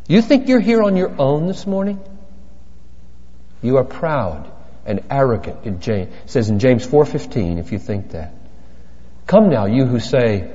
You 0.07 0.21
think 0.21 0.47
you're 0.47 0.59
here 0.59 0.83
on 0.83 0.97
your 0.97 1.13
own 1.19 1.47
this 1.47 1.65
morning? 1.65 1.99
You 3.61 3.77
are 3.77 3.83
proud 3.83 4.51
and 4.85 5.01
arrogant. 5.09 5.65
It 5.65 6.09
says 6.25 6.49
in 6.49 6.59
James 6.59 6.85
4:15 6.85 7.59
if 7.59 7.71
you 7.71 7.79
think 7.79 8.11
that. 8.11 8.33
Come 9.25 9.49
now, 9.49 9.65
you 9.65 9.85
who 9.85 9.99
say 9.99 10.51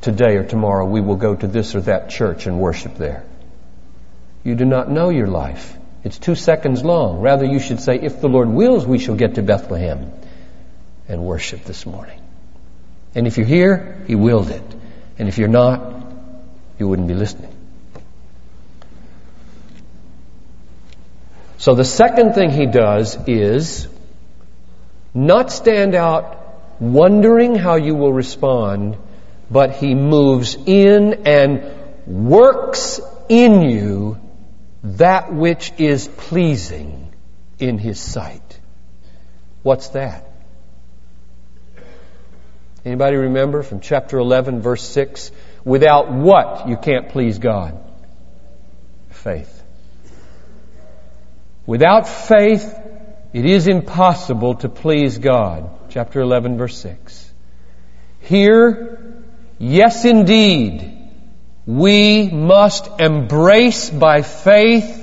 today 0.00 0.36
or 0.36 0.44
tomorrow 0.44 0.84
we 0.84 1.00
will 1.00 1.16
go 1.16 1.36
to 1.36 1.46
this 1.46 1.76
or 1.76 1.82
that 1.82 2.10
church 2.10 2.46
and 2.46 2.58
worship 2.58 2.96
there. 2.96 3.24
You 4.42 4.56
do 4.56 4.64
not 4.64 4.90
know 4.90 5.10
your 5.10 5.28
life. 5.28 5.76
It's 6.02 6.18
two 6.18 6.34
seconds 6.34 6.82
long. 6.82 7.20
Rather, 7.20 7.44
you 7.44 7.60
should 7.60 7.78
say, 7.78 7.94
if 7.94 8.20
the 8.20 8.28
Lord 8.28 8.48
wills, 8.48 8.84
we 8.84 8.98
shall 8.98 9.14
get 9.14 9.36
to 9.36 9.42
Bethlehem 9.42 10.10
and 11.08 11.22
worship 11.22 11.64
this 11.64 11.86
morning. 11.86 12.20
And 13.14 13.28
if 13.28 13.36
you're 13.38 13.46
here, 13.46 14.02
He 14.08 14.16
willed 14.16 14.50
it. 14.50 14.62
And 15.22 15.28
if 15.28 15.38
you're 15.38 15.46
not, 15.46 16.02
you 16.80 16.88
wouldn't 16.88 17.06
be 17.06 17.14
listening. 17.14 17.54
So 21.58 21.76
the 21.76 21.84
second 21.84 22.32
thing 22.32 22.50
he 22.50 22.66
does 22.66 23.16
is 23.28 23.86
not 25.14 25.52
stand 25.52 25.94
out 25.94 26.80
wondering 26.80 27.54
how 27.54 27.76
you 27.76 27.94
will 27.94 28.12
respond, 28.12 28.96
but 29.48 29.76
he 29.76 29.94
moves 29.94 30.56
in 30.56 31.22
and 31.24 31.70
works 32.04 33.00
in 33.28 33.62
you 33.62 34.20
that 34.82 35.32
which 35.32 35.72
is 35.78 36.08
pleasing 36.08 37.14
in 37.60 37.78
his 37.78 38.00
sight. 38.00 38.58
What's 39.62 39.90
that? 39.90 40.31
Anybody 42.84 43.16
remember 43.16 43.62
from 43.62 43.80
chapter 43.80 44.18
11 44.18 44.60
verse 44.60 44.82
6? 44.82 45.30
Without 45.64 46.10
what 46.10 46.68
you 46.68 46.76
can't 46.76 47.10
please 47.10 47.38
God? 47.38 47.78
Faith. 49.10 49.62
Without 51.64 52.08
faith, 52.08 52.74
it 53.32 53.44
is 53.44 53.68
impossible 53.68 54.56
to 54.56 54.68
please 54.68 55.18
God. 55.18 55.70
Chapter 55.90 56.20
11 56.20 56.58
verse 56.58 56.76
6. 56.78 57.32
Here, 58.20 59.22
yes 59.58 60.04
indeed, 60.04 60.98
we 61.66 62.28
must 62.30 62.88
embrace 62.98 63.90
by 63.90 64.22
faith 64.22 64.98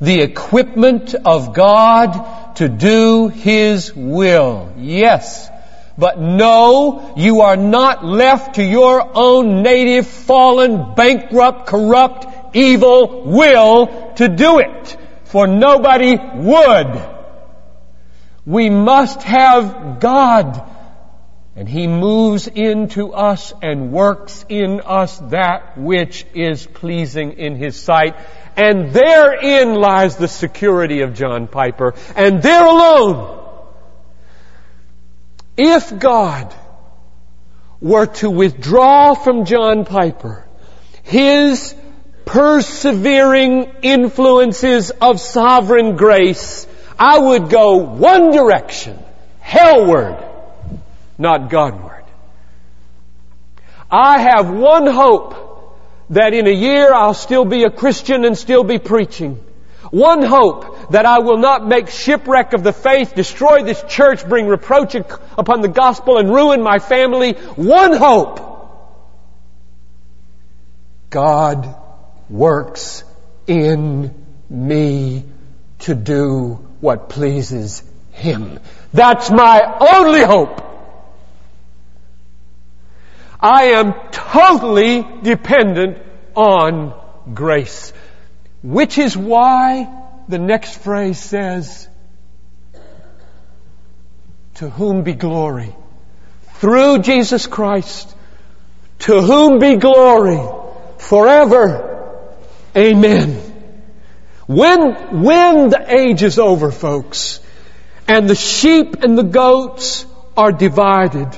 the 0.00 0.20
equipment 0.20 1.14
of 1.14 1.52
God 1.52 2.54
to 2.56 2.68
do 2.68 3.28
His 3.28 3.92
will. 3.92 4.72
Yes. 4.76 5.50
But 5.96 6.18
no, 6.18 7.14
you 7.16 7.42
are 7.42 7.56
not 7.56 8.04
left 8.04 8.56
to 8.56 8.64
your 8.64 9.10
own 9.14 9.62
native, 9.62 10.06
fallen, 10.06 10.94
bankrupt, 10.94 11.66
corrupt, 11.66 12.26
evil 12.56 13.22
will 13.24 14.12
to 14.16 14.28
do 14.28 14.58
it. 14.58 14.96
For 15.24 15.46
nobody 15.46 16.16
would. 16.16 17.10
We 18.44 18.70
must 18.70 19.22
have 19.22 20.00
God. 20.00 20.70
And 21.56 21.68
He 21.68 21.86
moves 21.86 22.48
into 22.48 23.12
us 23.12 23.52
and 23.62 23.92
works 23.92 24.44
in 24.48 24.80
us 24.84 25.16
that 25.30 25.78
which 25.78 26.26
is 26.34 26.66
pleasing 26.66 27.32
in 27.32 27.54
His 27.54 27.80
sight. 27.80 28.16
And 28.56 28.92
therein 28.92 29.74
lies 29.74 30.16
the 30.16 30.28
security 30.28 31.02
of 31.02 31.14
John 31.14 31.46
Piper. 31.46 31.94
And 32.16 32.42
there 32.42 32.64
alone 32.64 33.43
if 35.56 35.98
God 35.98 36.54
were 37.80 38.06
to 38.06 38.30
withdraw 38.30 39.14
from 39.14 39.44
John 39.44 39.84
Piper 39.84 40.44
his 41.04 41.74
persevering 42.24 43.70
influences 43.82 44.90
of 44.90 45.20
sovereign 45.20 45.96
grace, 45.96 46.66
I 46.98 47.18
would 47.18 47.50
go 47.50 47.76
one 47.76 48.32
direction, 48.32 48.98
hellward, 49.42 50.24
not 51.18 51.50
Godward. 51.50 52.04
I 53.90 54.18
have 54.18 54.50
one 54.50 54.86
hope 54.86 55.78
that 56.10 56.34
in 56.34 56.46
a 56.46 56.54
year 56.54 56.92
I'll 56.92 57.14
still 57.14 57.44
be 57.44 57.64
a 57.64 57.70
Christian 57.70 58.24
and 58.24 58.36
still 58.36 58.64
be 58.64 58.78
preaching. 58.78 59.38
One 59.90 60.22
hope 60.22 60.73
that 60.90 61.06
I 61.06 61.18
will 61.20 61.38
not 61.38 61.66
make 61.66 61.88
shipwreck 61.88 62.52
of 62.52 62.62
the 62.62 62.72
faith, 62.72 63.14
destroy 63.14 63.62
this 63.62 63.82
church, 63.88 64.28
bring 64.28 64.46
reproach 64.46 64.94
upon 64.94 65.60
the 65.60 65.68
gospel 65.68 66.18
and 66.18 66.32
ruin 66.32 66.62
my 66.62 66.78
family. 66.78 67.32
One 67.32 67.92
hope. 67.92 68.40
God 71.10 71.74
works 72.28 73.04
in 73.46 74.14
me 74.50 75.24
to 75.80 75.94
do 75.94 76.54
what 76.80 77.08
pleases 77.08 77.82
Him. 78.12 78.58
That's 78.92 79.30
my 79.30 79.60
only 79.80 80.22
hope. 80.22 80.60
I 83.40 83.64
am 83.72 83.94
totally 84.10 85.06
dependent 85.22 85.98
on 86.34 86.94
grace. 87.32 87.92
Which 88.62 88.96
is 88.96 89.16
why 89.16 90.03
the 90.28 90.38
next 90.38 90.78
phrase 90.78 91.18
says, 91.18 91.88
To 94.54 94.70
whom 94.70 95.02
be 95.02 95.14
glory? 95.14 95.74
Through 96.54 97.00
Jesus 97.00 97.46
Christ, 97.46 98.14
to 99.00 99.20
whom 99.20 99.58
be 99.58 99.76
glory 99.76 100.40
forever. 100.98 102.24
Amen. 102.76 103.40
When, 104.46 105.22
when 105.22 105.70
the 105.70 105.84
age 105.88 106.22
is 106.22 106.38
over, 106.38 106.70
folks, 106.70 107.40
and 108.06 108.28
the 108.28 108.34
sheep 108.34 109.02
and 109.02 109.16
the 109.16 109.22
goats 109.22 110.04
are 110.36 110.52
divided, 110.52 111.28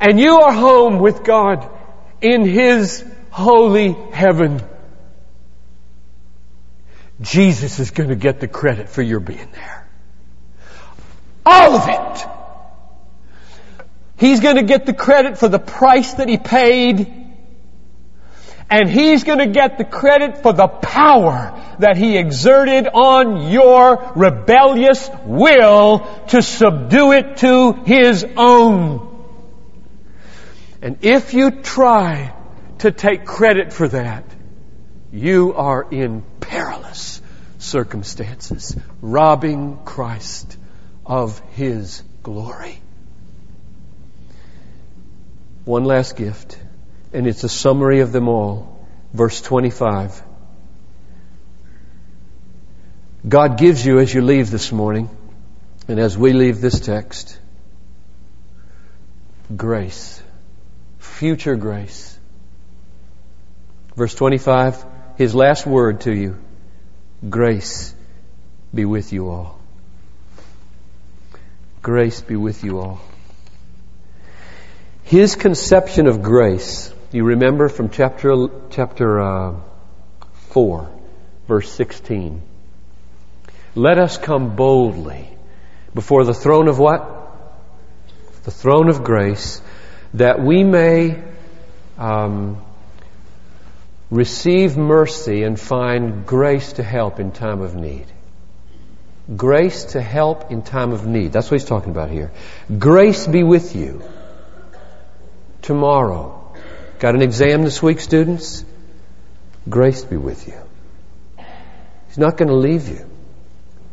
and 0.00 0.18
you 0.18 0.40
are 0.40 0.52
home 0.52 0.98
with 0.98 1.24
God 1.24 1.68
in 2.20 2.44
His 2.44 3.04
holy 3.30 3.92
heaven, 4.12 4.62
Jesus 7.20 7.78
is 7.78 7.90
going 7.90 8.10
to 8.10 8.16
get 8.16 8.40
the 8.40 8.48
credit 8.48 8.88
for 8.88 9.02
your 9.02 9.20
being 9.20 9.50
there. 9.52 9.88
All 11.44 11.76
of 11.76 11.88
it. 11.88 12.28
He's 14.18 14.40
going 14.40 14.56
to 14.56 14.62
get 14.62 14.86
the 14.86 14.92
credit 14.92 15.38
for 15.38 15.48
the 15.48 15.58
price 15.58 16.14
that 16.14 16.28
he 16.28 16.38
paid. 16.38 17.24
And 18.68 18.90
he's 18.90 19.22
going 19.24 19.38
to 19.38 19.46
get 19.46 19.78
the 19.78 19.84
credit 19.84 20.38
for 20.38 20.52
the 20.52 20.66
power 20.66 21.62
that 21.78 21.96
he 21.96 22.16
exerted 22.16 22.88
on 22.88 23.50
your 23.50 24.12
rebellious 24.16 25.08
will 25.24 26.00
to 26.28 26.42
subdue 26.42 27.12
it 27.12 27.36
to 27.38 27.72
his 27.84 28.26
own. 28.36 29.06
And 30.82 30.98
if 31.02 31.32
you 31.32 31.50
try 31.50 32.34
to 32.78 32.90
take 32.90 33.24
credit 33.24 33.72
for 33.72 33.88
that, 33.88 34.24
you 35.12 35.54
are 35.54 35.86
in 35.90 36.24
perilous 36.48 37.20
circumstances, 37.58 38.76
robbing 39.00 39.78
Christ 39.84 40.56
of 41.04 41.40
His 41.52 42.02
glory. 42.22 42.78
One 45.64 45.84
last 45.84 46.16
gift, 46.16 46.58
and 47.12 47.26
it's 47.26 47.44
a 47.44 47.48
summary 47.48 48.00
of 48.00 48.12
them 48.12 48.28
all. 48.28 48.86
Verse 49.12 49.40
25. 49.40 50.22
God 53.28 53.58
gives 53.58 53.84
you 53.84 53.98
as 53.98 54.14
you 54.14 54.22
leave 54.22 54.50
this 54.50 54.70
morning, 54.70 55.10
and 55.88 55.98
as 55.98 56.16
we 56.16 56.32
leave 56.32 56.60
this 56.60 56.78
text, 56.78 57.38
grace, 59.56 60.22
future 60.98 61.56
grace. 61.56 62.16
Verse 63.96 64.14
25, 64.14 64.84
his 65.16 65.34
last 65.34 65.66
word 65.66 66.02
to 66.02 66.12
you 66.12 66.36
grace 67.28 67.94
be 68.74 68.84
with 68.84 69.12
you 69.12 69.28
all. 69.30 69.58
Grace 71.82 72.20
be 72.20 72.36
with 72.36 72.64
you 72.64 72.80
all. 72.80 73.00
His 75.04 75.36
conception 75.36 76.06
of 76.08 76.22
grace 76.22 76.92
You 77.12 77.24
remember 77.24 77.68
from 77.68 77.88
chapter, 77.88 78.48
chapter 78.70 79.20
uh, 79.20 79.54
4, 80.50 80.90
verse 81.46 81.70
16. 81.70 82.42
Let 83.74 83.98
us 83.98 84.18
come 84.18 84.56
boldly 84.56 85.28
before 85.94 86.24
the 86.24 86.34
throne 86.34 86.68
of 86.68 86.78
what? 86.78 87.00
The 88.42 88.50
throne 88.50 88.88
of 88.88 89.04
grace, 89.04 89.62
that 90.14 90.42
we 90.42 90.64
may 90.64 91.22
um, 91.96 92.60
receive 94.10 94.76
mercy 94.76 95.42
and 95.42 95.58
find 95.58 96.26
grace 96.26 96.74
to 96.74 96.82
help 96.82 97.18
in 97.18 97.32
time 97.32 97.60
of 97.60 97.74
need. 97.74 98.06
Grace 99.36 99.84
to 99.86 100.00
help 100.00 100.52
in 100.52 100.62
time 100.62 100.92
of 100.92 101.06
need. 101.06 101.32
That's 101.32 101.50
what 101.50 101.60
he's 101.60 101.68
talking 101.68 101.90
about 101.90 102.10
here. 102.10 102.30
Grace 102.78 103.26
be 103.26 103.42
with 103.42 103.74
you 103.74 104.02
tomorrow. 105.62 106.54
Got 107.00 107.16
an 107.16 107.22
exam 107.22 107.62
this 107.62 107.82
week, 107.82 108.00
students? 108.00 108.64
Grace 109.68 110.04
be 110.04 110.16
with 110.16 110.46
you. 110.46 110.58
He's 112.06 112.18
not 112.18 112.36
going 112.36 112.48
to 112.48 112.54
leave 112.54 112.88
you. 112.88 113.04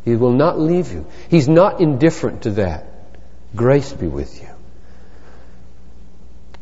He 0.04 0.14
will 0.14 0.32
not 0.32 0.58
leave 0.58 0.92
you. 0.92 1.06
He's 1.28 1.48
not 1.48 1.80
indifferent 1.80 2.42
to 2.42 2.50
that. 2.52 2.86
Grace 3.56 3.92
be 3.92 4.06
with 4.06 4.40
you. 4.40 4.53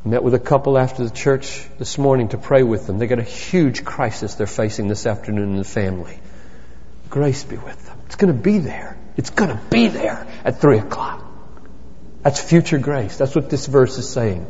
Met 0.04 0.24
with 0.24 0.34
a 0.34 0.40
couple 0.40 0.76
after 0.76 1.04
the 1.04 1.10
church 1.10 1.64
this 1.78 1.96
morning 1.96 2.28
to 2.30 2.38
pray 2.38 2.64
with 2.64 2.86
them. 2.86 2.98
They 2.98 3.06
got 3.06 3.20
a 3.20 3.24
huge 3.24 3.84
crisis 3.84 4.34
they're 4.34 4.48
facing 4.48 4.88
this 4.88 5.06
afternoon 5.06 5.50
in 5.50 5.56
the 5.58 5.64
family. 5.64 6.18
Grace 7.08 7.44
be 7.44 7.56
with 7.56 7.86
them. 7.86 7.96
It's 8.06 8.16
going 8.16 8.34
to 8.34 8.40
be 8.40 8.58
there. 8.58 8.96
It's 9.16 9.30
going 9.30 9.50
to 9.50 9.60
be 9.70 9.88
there 9.88 10.26
at 10.44 10.60
three 10.60 10.78
o'clock. 10.78 11.24
That's 12.22 12.40
future 12.40 12.78
grace. 12.78 13.16
That's 13.16 13.34
what 13.34 13.48
this 13.48 13.66
verse 13.66 13.96
is 13.98 14.08
saying. 14.08 14.46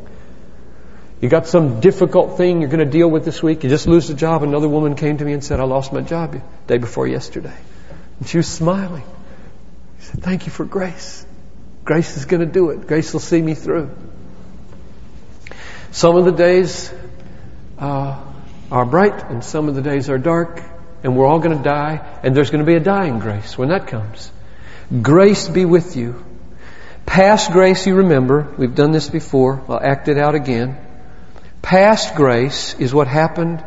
You 1.20 1.28
got 1.28 1.46
some 1.46 1.80
difficult 1.80 2.38
thing 2.38 2.60
you're 2.60 2.70
going 2.70 2.84
to 2.84 2.90
deal 2.90 3.08
with 3.08 3.24
this 3.24 3.42
week. 3.42 3.62
You 3.62 3.68
just 3.68 3.86
lose 3.86 4.08
a 4.10 4.14
job. 4.14 4.42
Another 4.42 4.68
woman 4.68 4.94
came 4.94 5.18
to 5.18 5.24
me 5.24 5.34
and 5.34 5.44
said, 5.44 5.60
I 5.60 5.64
lost 5.64 5.92
my 5.92 6.00
job 6.00 6.40
day 6.66 6.78
before 6.78 7.06
yesterday. 7.06 7.56
And 8.18 8.28
she 8.28 8.38
was 8.38 8.48
smiling. 8.48 9.04
She 10.00 10.06
said, 10.06 10.22
thank 10.22 10.46
you 10.46 10.52
for 10.52 10.64
grace. 10.64 11.26
Grace 11.84 12.16
is 12.16 12.24
going 12.24 12.40
to 12.40 12.52
do 12.52 12.70
it. 12.70 12.86
Grace 12.86 13.12
will 13.12 13.20
see 13.20 13.40
me 13.40 13.54
through. 13.54 13.90
Some 15.92 16.16
of 16.16 16.24
the 16.24 16.32
days 16.32 16.92
uh, 17.78 18.18
are 18.70 18.86
bright 18.86 19.30
and 19.30 19.44
some 19.44 19.68
of 19.68 19.74
the 19.74 19.82
days 19.82 20.08
are 20.08 20.16
dark 20.16 20.62
and 21.04 21.16
we're 21.16 21.26
all 21.26 21.38
going 21.38 21.56
to 21.56 21.62
die 21.62 22.00
and 22.22 22.34
there's 22.34 22.50
going 22.50 22.64
to 22.64 22.66
be 22.66 22.76
a 22.76 22.80
dying 22.80 23.18
grace 23.18 23.58
when 23.58 23.68
that 23.68 23.86
comes. 23.88 24.32
Grace 25.02 25.48
be 25.48 25.66
with 25.66 25.94
you. 25.96 26.24
Past 27.04 27.52
grace, 27.52 27.86
you 27.86 27.96
remember, 27.96 28.54
we've 28.56 28.74
done 28.74 28.92
this 28.92 29.10
before. 29.10 29.62
I'll 29.68 29.80
act 29.80 30.08
it 30.08 30.16
out 30.16 30.34
again. 30.34 30.78
Past 31.60 32.14
grace 32.14 32.74
is 32.78 32.94
what 32.94 33.06
happened 33.06 33.62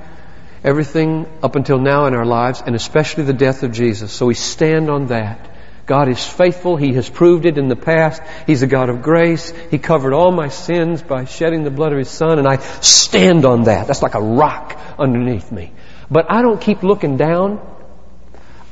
everything 0.63 1.27
up 1.43 1.55
until 1.55 1.77
now 1.77 2.07
in 2.07 2.15
our 2.15 2.25
lives 2.25 2.63
and 2.65 2.75
especially 2.75 3.23
the 3.23 3.33
death 3.33 3.61
of 3.61 3.71
Jesus. 3.71 4.11
So 4.11 4.25
we 4.25 4.33
stand 4.33 4.89
on 4.89 5.07
that. 5.07 5.47
God 5.85 6.09
is 6.09 6.25
faithful. 6.25 6.77
He 6.77 6.93
has 6.93 7.09
proved 7.09 7.45
it 7.45 7.57
in 7.57 7.67
the 7.67 7.75
past. 7.75 8.21
He's 8.47 8.63
a 8.63 8.67
God 8.67 8.89
of 8.89 9.03
grace. 9.03 9.53
He 9.69 9.77
covered 9.77 10.13
all 10.13 10.31
my 10.31 10.49
sins 10.49 11.03
by 11.03 11.25
shedding 11.25 11.63
the 11.63 11.69
blood 11.69 11.91
of 11.91 11.99
His 11.99 12.09
Son, 12.09 12.39
and 12.39 12.47
I 12.47 12.57
stand 12.57 13.45
on 13.45 13.65
that. 13.65 13.85
That's 13.85 14.01
like 14.01 14.15
a 14.15 14.21
rock 14.21 14.79
underneath 14.97 15.51
me. 15.51 15.71
But 16.09 16.31
I 16.31 16.41
don't 16.41 16.59
keep 16.59 16.81
looking 16.81 17.17
down. 17.17 17.59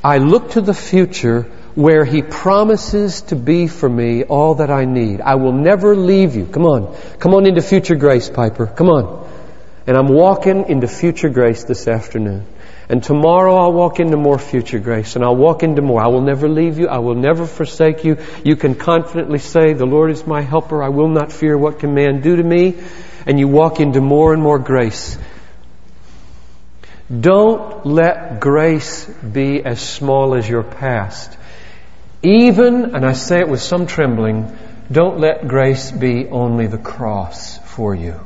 I 0.04 0.18
look 0.18 0.52
to 0.52 0.62
the 0.62 0.74
future 0.74 1.44
where 1.76 2.04
He 2.04 2.24
promises 2.24 3.22
to 3.24 3.36
be 3.36 3.68
for 3.68 3.90
me 3.90 4.24
all 4.24 4.56
that 4.56 4.72
I 4.72 4.86
need. 4.86 5.22
I 5.22 5.36
will 5.36 5.54
never 5.54 5.96
leave 5.96 6.36
you. 6.36 6.46
Come 6.48 6.66
on. 6.66 6.96
Come 7.20 7.36
on 7.36 7.46
into 7.46 7.62
future 7.62 7.96
grace, 7.96 8.30
Piper. 8.30 8.66
Come 8.66 8.90
on. 8.90 9.30
And 9.86 9.98
I'm 9.98 10.08
walking 10.08 10.66
into 10.68 10.88
future 10.88 11.30
grace 11.30 11.64
this 11.64 11.88
afternoon. 11.88 12.46
And 12.90 13.02
tomorrow 13.04 13.56
I'll 13.56 13.74
walk 13.74 14.00
into 14.00 14.18
more 14.18 14.38
future 14.38 14.80
grace 14.80 15.16
and 15.16 15.24
I'll 15.24 15.36
walk 15.36 15.64
into 15.64 15.82
more. 15.82 16.04
I 16.04 16.08
will 16.08 16.22
never 16.22 16.50
leave 16.50 16.80
you. 16.80 16.88
I 16.88 17.00
will 17.00 17.16
never 17.16 17.46
forsake 17.46 18.04
you. 18.04 18.18
You 18.44 18.56
can 18.56 18.76
confidently 18.76 19.40
say, 19.40 19.74
the 19.74 19.86
Lord 19.86 20.12
is 20.12 20.28
my 20.28 20.42
helper. 20.42 20.84
I 20.84 20.90
will 20.90 21.08
not 21.08 21.32
fear 21.32 21.58
what 21.58 21.80
can 21.80 21.94
man 21.94 22.22
do 22.22 22.36
to 22.36 22.44
me. 22.44 22.76
And 23.26 23.40
you 23.40 23.48
walk 23.48 23.80
into 23.80 24.02
more 24.02 24.34
and 24.34 24.42
more 24.42 24.60
grace. 24.60 25.18
Don't 27.10 27.86
let 27.86 28.40
grace 28.40 29.06
be 29.06 29.64
as 29.64 29.82
small 29.82 30.36
as 30.36 30.48
your 30.48 30.64
past. 30.64 31.38
Even, 32.22 32.96
and 32.96 33.06
I 33.06 33.14
say 33.14 33.40
it 33.40 33.50
with 33.50 33.62
some 33.62 33.86
trembling, 33.86 34.58
don't 34.92 35.20
let 35.20 35.48
grace 35.48 35.92
be 35.92 36.28
only 36.28 36.68
the 36.68 36.78
cross 36.78 37.58
for 37.60 37.94
you. 37.94 38.20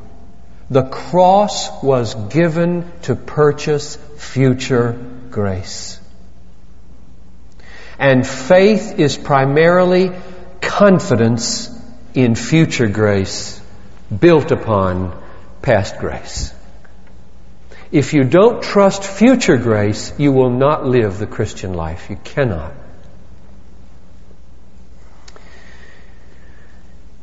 The 0.69 0.83
cross 0.83 1.81
was 1.81 2.13
given 2.13 2.91
to 3.03 3.15
purchase 3.15 3.95
future 4.17 4.97
grace. 5.29 5.99
And 7.97 8.27
faith 8.27 8.99
is 8.99 9.17
primarily 9.17 10.11
confidence 10.61 11.69
in 12.13 12.35
future 12.35 12.87
grace 12.87 13.61
built 14.19 14.51
upon 14.51 15.21
past 15.61 15.97
grace. 15.99 16.53
If 17.91 18.13
you 18.13 18.25
don't 18.25 18.61
trust 18.61 19.03
future 19.03 19.57
grace, 19.57 20.13
you 20.17 20.33
will 20.33 20.49
not 20.49 20.85
live 20.85 21.17
the 21.17 21.27
Christian 21.27 21.73
life. 21.73 22.09
You 22.09 22.17
cannot. 22.17 22.73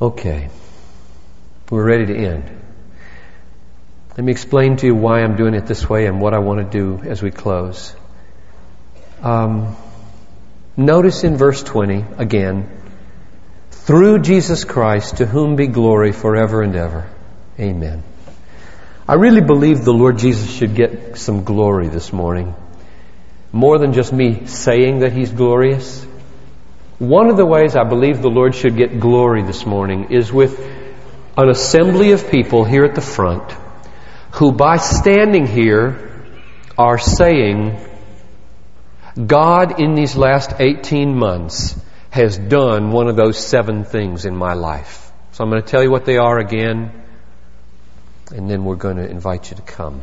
Okay. 0.00 0.48
We're 1.70 1.85
ready 1.85 2.07
to 2.07 2.16
end. 2.16 2.63
Let 4.16 4.24
me 4.24 4.31
explain 4.31 4.77
to 4.77 4.87
you 4.87 4.94
why 4.94 5.22
I'm 5.22 5.35
doing 5.35 5.55
it 5.55 5.66
this 5.66 5.88
way 5.88 6.07
and 6.07 6.20
what 6.20 6.35
I 6.35 6.38
want 6.38 6.61
to 6.61 6.79
do 6.79 7.03
as 7.03 7.20
we 7.20 7.33
close. 7.33 7.96
Um, 9.20 9.77
notice 10.77 11.24
in 11.24 11.37
verse 11.37 11.64
20 11.64 12.05
again, 12.16 12.70
through 13.72 14.20
Jesus 14.20 14.62
Christ, 14.62 15.16
to 15.16 15.27
whom 15.27 15.57
be 15.57 15.66
glory 15.66 16.12
forever 16.12 16.62
and 16.62 16.77
ever. 16.77 17.11
Amen. 17.59 18.05
I 19.09 19.14
really 19.14 19.40
believe 19.40 19.85
the 19.85 19.92
Lord 19.92 20.18
Jesus 20.18 20.48
should 20.48 20.77
get 20.77 21.18
some 21.18 21.42
glory 21.42 21.88
this 21.88 22.12
morning. 22.12 22.55
More 23.50 23.79
than 23.79 23.94
just 23.94 24.12
me 24.12 24.46
saying 24.46 25.00
that 25.00 25.12
He's 25.12 25.33
glorious. 25.33 26.05
One 27.00 27.31
of 27.31 27.37
the 27.37 27.44
ways 27.44 27.74
I 27.74 27.83
believe 27.83 28.22
the 28.22 28.31
Lord 28.31 28.55
should 28.55 28.77
get 28.77 29.00
glory 29.00 29.42
this 29.42 29.66
morning 29.66 30.12
is 30.12 30.33
with 30.33 30.61
an 31.37 31.48
assembly 31.48 32.12
of 32.12 32.31
people 32.31 32.62
here 32.62 32.85
at 32.85 32.94
the 32.94 33.00
front 33.00 33.63
who 34.35 34.51
by 34.51 34.79
standing 34.79 35.47
here 35.47 36.11
are 36.77 36.99
saying, 36.99 37.79
God 39.27 39.81
in 39.81 39.94
these 39.94 40.16
last 40.16 40.55
18 40.59 41.16
months 41.16 41.81
has 42.11 42.37
done 42.37 42.90
one 42.90 43.07
of 43.07 43.14
those 43.14 43.38
seven 43.38 43.85
things 43.85 44.25
in 44.25 44.35
my 44.37 44.55
life. 44.55 45.12
So 45.33 45.44
I'm 45.44 45.51
going 45.51 45.62
to 45.62 45.68
tell 45.68 45.85
you 45.85 45.90
what 45.90 46.05
they 46.05 46.16
are 46.16 46.38
again, 46.38 46.90
and 48.35 48.51
then 48.51 48.64
we're 48.64 48.75
going 48.75 48.97
to 48.97 49.09
invite 49.09 49.51
you 49.51 49.57
to 49.57 49.62
come. 49.62 50.01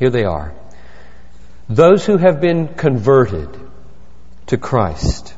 Here 0.00 0.10
they 0.10 0.24
are. 0.24 0.52
Those 1.68 2.04
who 2.04 2.16
have 2.16 2.40
been 2.40 2.74
converted 2.74 3.48
to 4.46 4.56
Christ, 4.56 5.34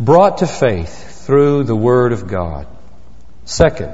brought 0.00 0.38
to 0.38 0.46
faith 0.46 1.26
through 1.26 1.64
the 1.64 1.76
Word 1.76 2.12
of 2.12 2.28
God. 2.28 2.66
Second, 3.44 3.92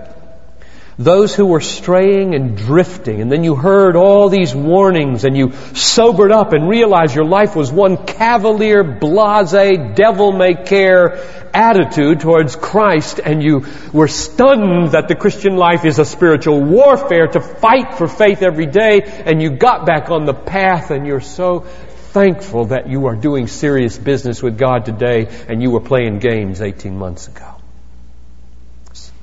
those 0.99 1.35
who 1.35 1.47
were 1.47 1.61
straying 1.61 2.35
and 2.35 2.57
drifting, 2.57 3.21
and 3.21 3.33
then 3.33 3.45
you 3.45 3.55
heard 3.55 3.97
all 3.97 4.29
these 4.29 4.55
warnings 4.55 5.25
and 5.25 5.37
you 5.37 5.53
sobered 5.75 6.31
up 6.31 6.53
and 6.53 6.69
realized 6.69 7.15
your 7.15 7.25
life 7.25 7.57
was 7.57 7.73
one 7.73 7.97
cavalier, 8.07 8.85
blase, 8.85 9.95
devil 9.95 10.33
may 10.33 10.55
care 10.55 11.19
attitude 11.55 12.21
towards 12.21 12.57
Christ, 12.57 13.21
and 13.25 13.43
you 13.43 13.67
were 13.93 14.09
stunned 14.09 14.93
that 14.93 15.09
the 15.09 15.15
Christian 15.15 15.57
life 15.57 15.85
is 15.85 15.99
a 15.99 16.05
spiritual 16.05 16.63
warfare 16.63 17.27
to 17.29 17.41
fight 17.41 17.95
for 17.95 18.09
faith 18.09 18.43
every 18.43 18.67
day, 18.67 19.03
and 19.03 19.41
you 19.43 19.51
got 19.51 19.87
back 19.87 20.11
on 20.11 20.25
the 20.25 20.35
path, 20.35 20.91
and 20.91 21.07
you're 21.07 21.21
so 21.21 21.61
thankful 21.61 22.67
that 22.67 22.89
you 22.89 23.07
are 23.07 23.17
doing 23.17 23.47
serious 23.47 23.97
business 23.97 24.43
with 24.43 24.59
God 24.59 24.85
today, 24.85 25.29
and 25.49 25.63
you 25.63 25.71
were 25.71 25.81
playing 25.81 26.19
games 26.19 26.61
18 26.61 26.99
months 26.99 27.29
ago. 27.29 27.55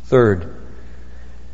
Third, 0.06 0.59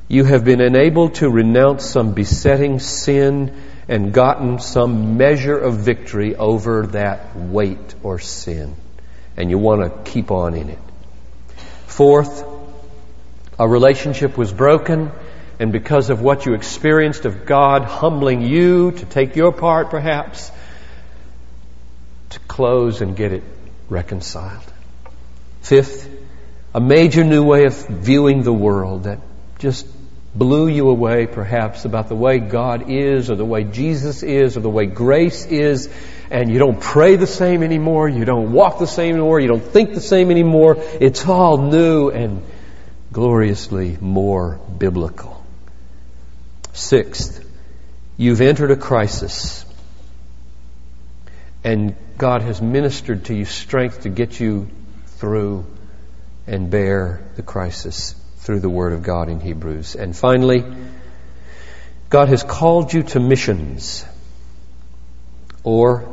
you 0.08 0.24
have 0.24 0.46
been 0.46 0.62
enabled 0.62 1.16
to 1.16 1.30
renounce 1.30 1.86
some 1.86 2.14
besetting 2.14 2.80
sin 2.80 3.56
and 3.88 4.14
gotten 4.14 4.60
some 4.60 5.18
measure 5.18 5.58
of 5.58 5.78
victory 5.78 6.36
over 6.36 6.88
that 6.88 7.36
weight 7.36 7.96
or 8.04 8.20
sin. 8.20 8.76
And 9.38 9.50
you 9.50 9.58
want 9.58 9.82
to 9.82 10.12
keep 10.12 10.32
on 10.32 10.54
in 10.54 10.70
it. 10.70 10.80
Fourth, 11.88 12.44
a 13.58 13.68
relationship 13.68 14.38
was 14.38 14.52
broken 14.52 15.12
and 15.60 15.72
because 15.72 16.10
of 16.10 16.22
what 16.22 16.46
you 16.46 16.54
experienced 16.54 17.26
of 17.26 17.46
God 17.46 17.84
humbling 17.84 18.42
you 18.42 18.92
to 18.92 19.06
take 19.06 19.36
your 19.36 19.52
part 19.52 19.90
perhaps, 19.90 20.52
to 22.32 22.40
close 22.42 23.02
and 23.02 23.16
get 23.16 23.32
it 23.32 23.44
reconciled. 23.90 24.74
Fifth, 25.62 26.10
a 26.74 26.82
major 26.82 27.24
new 27.24 27.44
way 27.44 27.66
of 27.66 27.88
viewing 27.88 28.44
the 28.44 28.54
world 28.54 29.06
that 29.06 29.20
just 29.60 29.88
blew 30.36 30.68
you 30.68 30.90
away 30.90 31.28
perhaps 31.28 31.86
about 31.86 32.10
the 32.10 32.16
way 32.16 32.40
God 32.40 32.90
is 32.90 33.30
or 33.30 33.36
the 33.36 33.46
way 33.46 33.64
Jesus 33.64 34.22
is 34.22 34.58
or 34.58 34.60
the 34.60 34.70
way 34.70 34.86
grace 34.86 35.46
is 35.46 35.90
and 36.30 36.52
you 36.52 36.60
don't 36.60 36.82
pray 36.82 37.16
the 37.16 37.28
same 37.28 37.64
anymore, 37.64 38.10
you 38.10 38.26
don't 38.26 38.52
walk 38.52 38.80
the 38.80 38.88
same 38.88 39.16
anymore, 39.16 39.40
you 39.40 39.48
don't 39.48 39.64
think 39.64 39.94
the 39.94 40.02
same 40.02 40.32
anymore. 40.32 40.76
It's 41.00 41.26
all 41.26 41.58
new 41.58 42.10
and 42.10 42.44
gloriously 43.14 43.98
more 44.02 44.60
biblical. 44.78 45.46
Sixth, 46.74 47.48
you've 48.18 48.42
entered 48.42 48.72
a 48.72 48.76
crisis 48.76 49.66
and 51.64 51.96
God 52.18 52.42
has 52.42 52.62
ministered 52.62 53.26
to 53.26 53.34
you 53.34 53.46
strength 53.46 54.02
to 54.02 54.10
get 54.10 54.40
you 54.40 54.68
through 55.18 55.66
and 56.46 56.70
bear 56.70 57.24
the 57.38 57.42
crisis 57.42 58.16
through 58.46 58.60
the 58.60 58.70
Word 58.70 58.94
of 58.94 59.02
God 59.02 59.28
in 59.28 59.40
Hebrews. 59.40 59.96
And 59.96 60.16
finally, 60.16 60.64
God 62.10 62.30
has 62.30 62.44
called 62.44 62.94
you 62.94 63.02
to 63.02 63.20
missions 63.20 64.06
or 65.64 66.08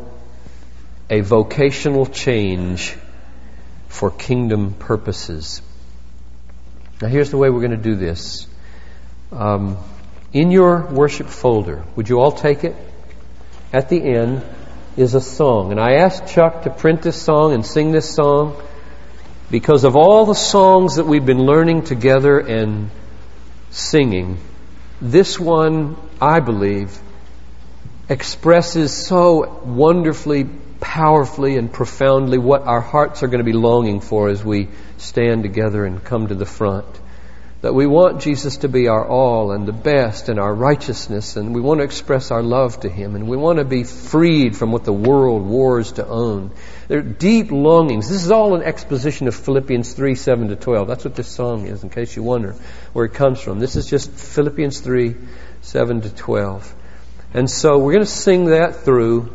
a 1.11 1.21
vocational 1.21 2.07
change 2.07 2.97
for 3.89 4.11
kingdom 4.11 4.73
purposes. 4.73 5.61
Now, 7.03 7.09
here's 7.09 7.31
the 7.31 7.37
way 7.37 7.51
we're 7.51 7.61
going 7.61 7.73
to 7.73 7.77
do 7.77 7.97
this. 7.97 8.47
Um, 9.31 9.77
in 10.33 10.51
your 10.51 10.87
worship 10.87 11.27
folder, 11.27 11.85
would 11.97 12.09
you 12.09 12.19
all 12.19 12.33
take 12.33 12.65
it? 12.65 12.75
At 13.75 13.91
the 13.91 14.03
end 14.03 14.43
is 14.97 15.15
a 15.15 15.21
song. 15.21 15.71
And 15.71 15.79
I 15.79 15.97
asked 15.97 16.29
Chuck 16.29 16.63
to 16.63 16.71
print 16.71 17.03
this 17.03 17.21
song 17.21 17.53
and 17.53 17.67
sing 17.67 17.93
this 17.93 18.15
song 18.15 18.57
because 19.53 19.85
of 19.85 19.97
all 19.97 20.25
the 20.25 20.35
songs 20.35 20.97
that 20.97 21.05
we've 21.05 21.27
been 21.27 21.45
learning 21.45 21.83
together 21.83 22.39
and 22.39 22.91
singing. 23.71 24.39
This 24.99 25.39
one, 25.39 25.95
I 26.19 26.41
believe, 26.41 26.99
expresses 28.09 28.95
so 28.95 29.61
wonderfully, 29.63 30.45
powerfully, 30.81 31.59
and 31.59 31.71
profoundly 31.71 32.39
what 32.39 32.63
our 32.63 32.81
hearts 32.81 33.23
are 33.23 33.27
going 33.27 33.45
to 33.45 33.45
be 33.45 33.53
longing 33.53 34.01
for 34.01 34.31
as 34.31 34.43
we 34.43 34.69
stand 34.97 35.43
together 35.43 35.85
and 35.85 36.03
come 36.03 36.29
to 36.29 36.35
the 36.35 36.47
front. 36.47 36.87
That 37.63 37.75
we 37.75 37.87
want 37.87 38.21
Jesus 38.21 38.57
to 38.59 38.69
be 38.69 38.89
our 38.89 39.07
all 39.07 39.53
and 39.53 39.69
the 39.69 39.73
best 39.73 40.29
and 40.29 40.41
our 40.41 40.53
righteousness, 40.53 41.37
and 41.37 41.55
we 41.55 41.61
want 41.61 41.79
to 41.79 41.85
express 41.85 42.33
our 42.33 42.43
love 42.43 42.81
to 42.81 42.89
Him, 42.89 43.15
and 43.15 43.29
we 43.29 43.37
want 43.37 43.61
to 43.61 43.65
be 43.65 43.85
freed 43.85 44.57
from 44.57 44.73
what 44.73 44.83
the 44.83 44.93
world 44.93 45.47
wars 45.47 45.93
to 45.93 46.05
own. 46.05 46.51
There 46.89 46.99
are 46.99 47.03
deep 47.03 47.53
longings. 47.53 48.09
This 48.09 48.25
is 48.25 48.33
all 48.33 48.57
an 48.57 48.63
exposition 48.63 49.29
of 49.29 49.37
Philippians 49.37 49.93
3, 49.93 50.17
7 50.17 50.49
to 50.49 50.57
12. 50.57 50.89
That's 50.89 51.05
what 51.05 51.15
this 51.15 51.29
song 51.29 51.69
is, 51.69 51.85
in 51.85 51.91
case 51.91 52.17
you 52.17 52.25
wonder 52.25 52.57
where 52.95 53.05
it 53.05 53.15
comes 53.15 53.41
from. 53.41 53.61
This 53.61 53.77
is 53.77 53.87
just 53.87 54.11
Philippians 54.11 54.81
3, 54.81 55.15
7 55.61 56.01
to 56.01 56.11
12. 56.11 56.75
And 57.33 57.49
so 57.49 57.79
we're 57.79 57.93
going 57.93 58.05
to 58.05 58.11
sing 58.11 58.47
that 58.47 58.85
through, 58.85 59.33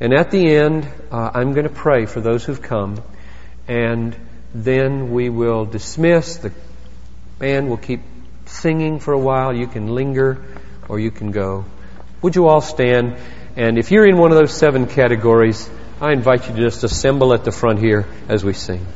and 0.00 0.14
at 0.14 0.30
the 0.30 0.50
end, 0.50 0.88
uh, 1.12 1.30
I'm 1.34 1.52
going 1.52 1.68
to 1.68 1.74
pray 1.74 2.06
for 2.06 2.22
those 2.22 2.42
who've 2.42 2.62
come, 2.62 3.02
and 3.68 4.16
then 4.54 5.12
we 5.12 5.28
will 5.28 5.66
dismiss 5.66 6.38
the 6.38 6.52
band 7.38 7.68
will 7.68 7.76
keep 7.76 8.00
singing 8.46 9.00
for 9.00 9.12
a 9.12 9.18
while. 9.18 9.54
You 9.54 9.66
can 9.66 9.94
linger 9.94 10.42
or 10.88 10.98
you 10.98 11.10
can 11.10 11.30
go. 11.30 11.64
Would 12.22 12.36
you 12.36 12.46
all 12.46 12.60
stand? 12.60 13.16
And 13.56 13.78
if 13.78 13.90
you're 13.90 14.06
in 14.06 14.16
one 14.18 14.30
of 14.30 14.38
those 14.38 14.56
seven 14.56 14.86
categories, 14.86 15.68
I 16.00 16.12
invite 16.12 16.48
you 16.48 16.54
to 16.54 16.60
just 16.60 16.84
assemble 16.84 17.32
at 17.32 17.44
the 17.44 17.52
front 17.52 17.78
here 17.78 18.06
as 18.28 18.44
we 18.44 18.52
sing. 18.52 18.86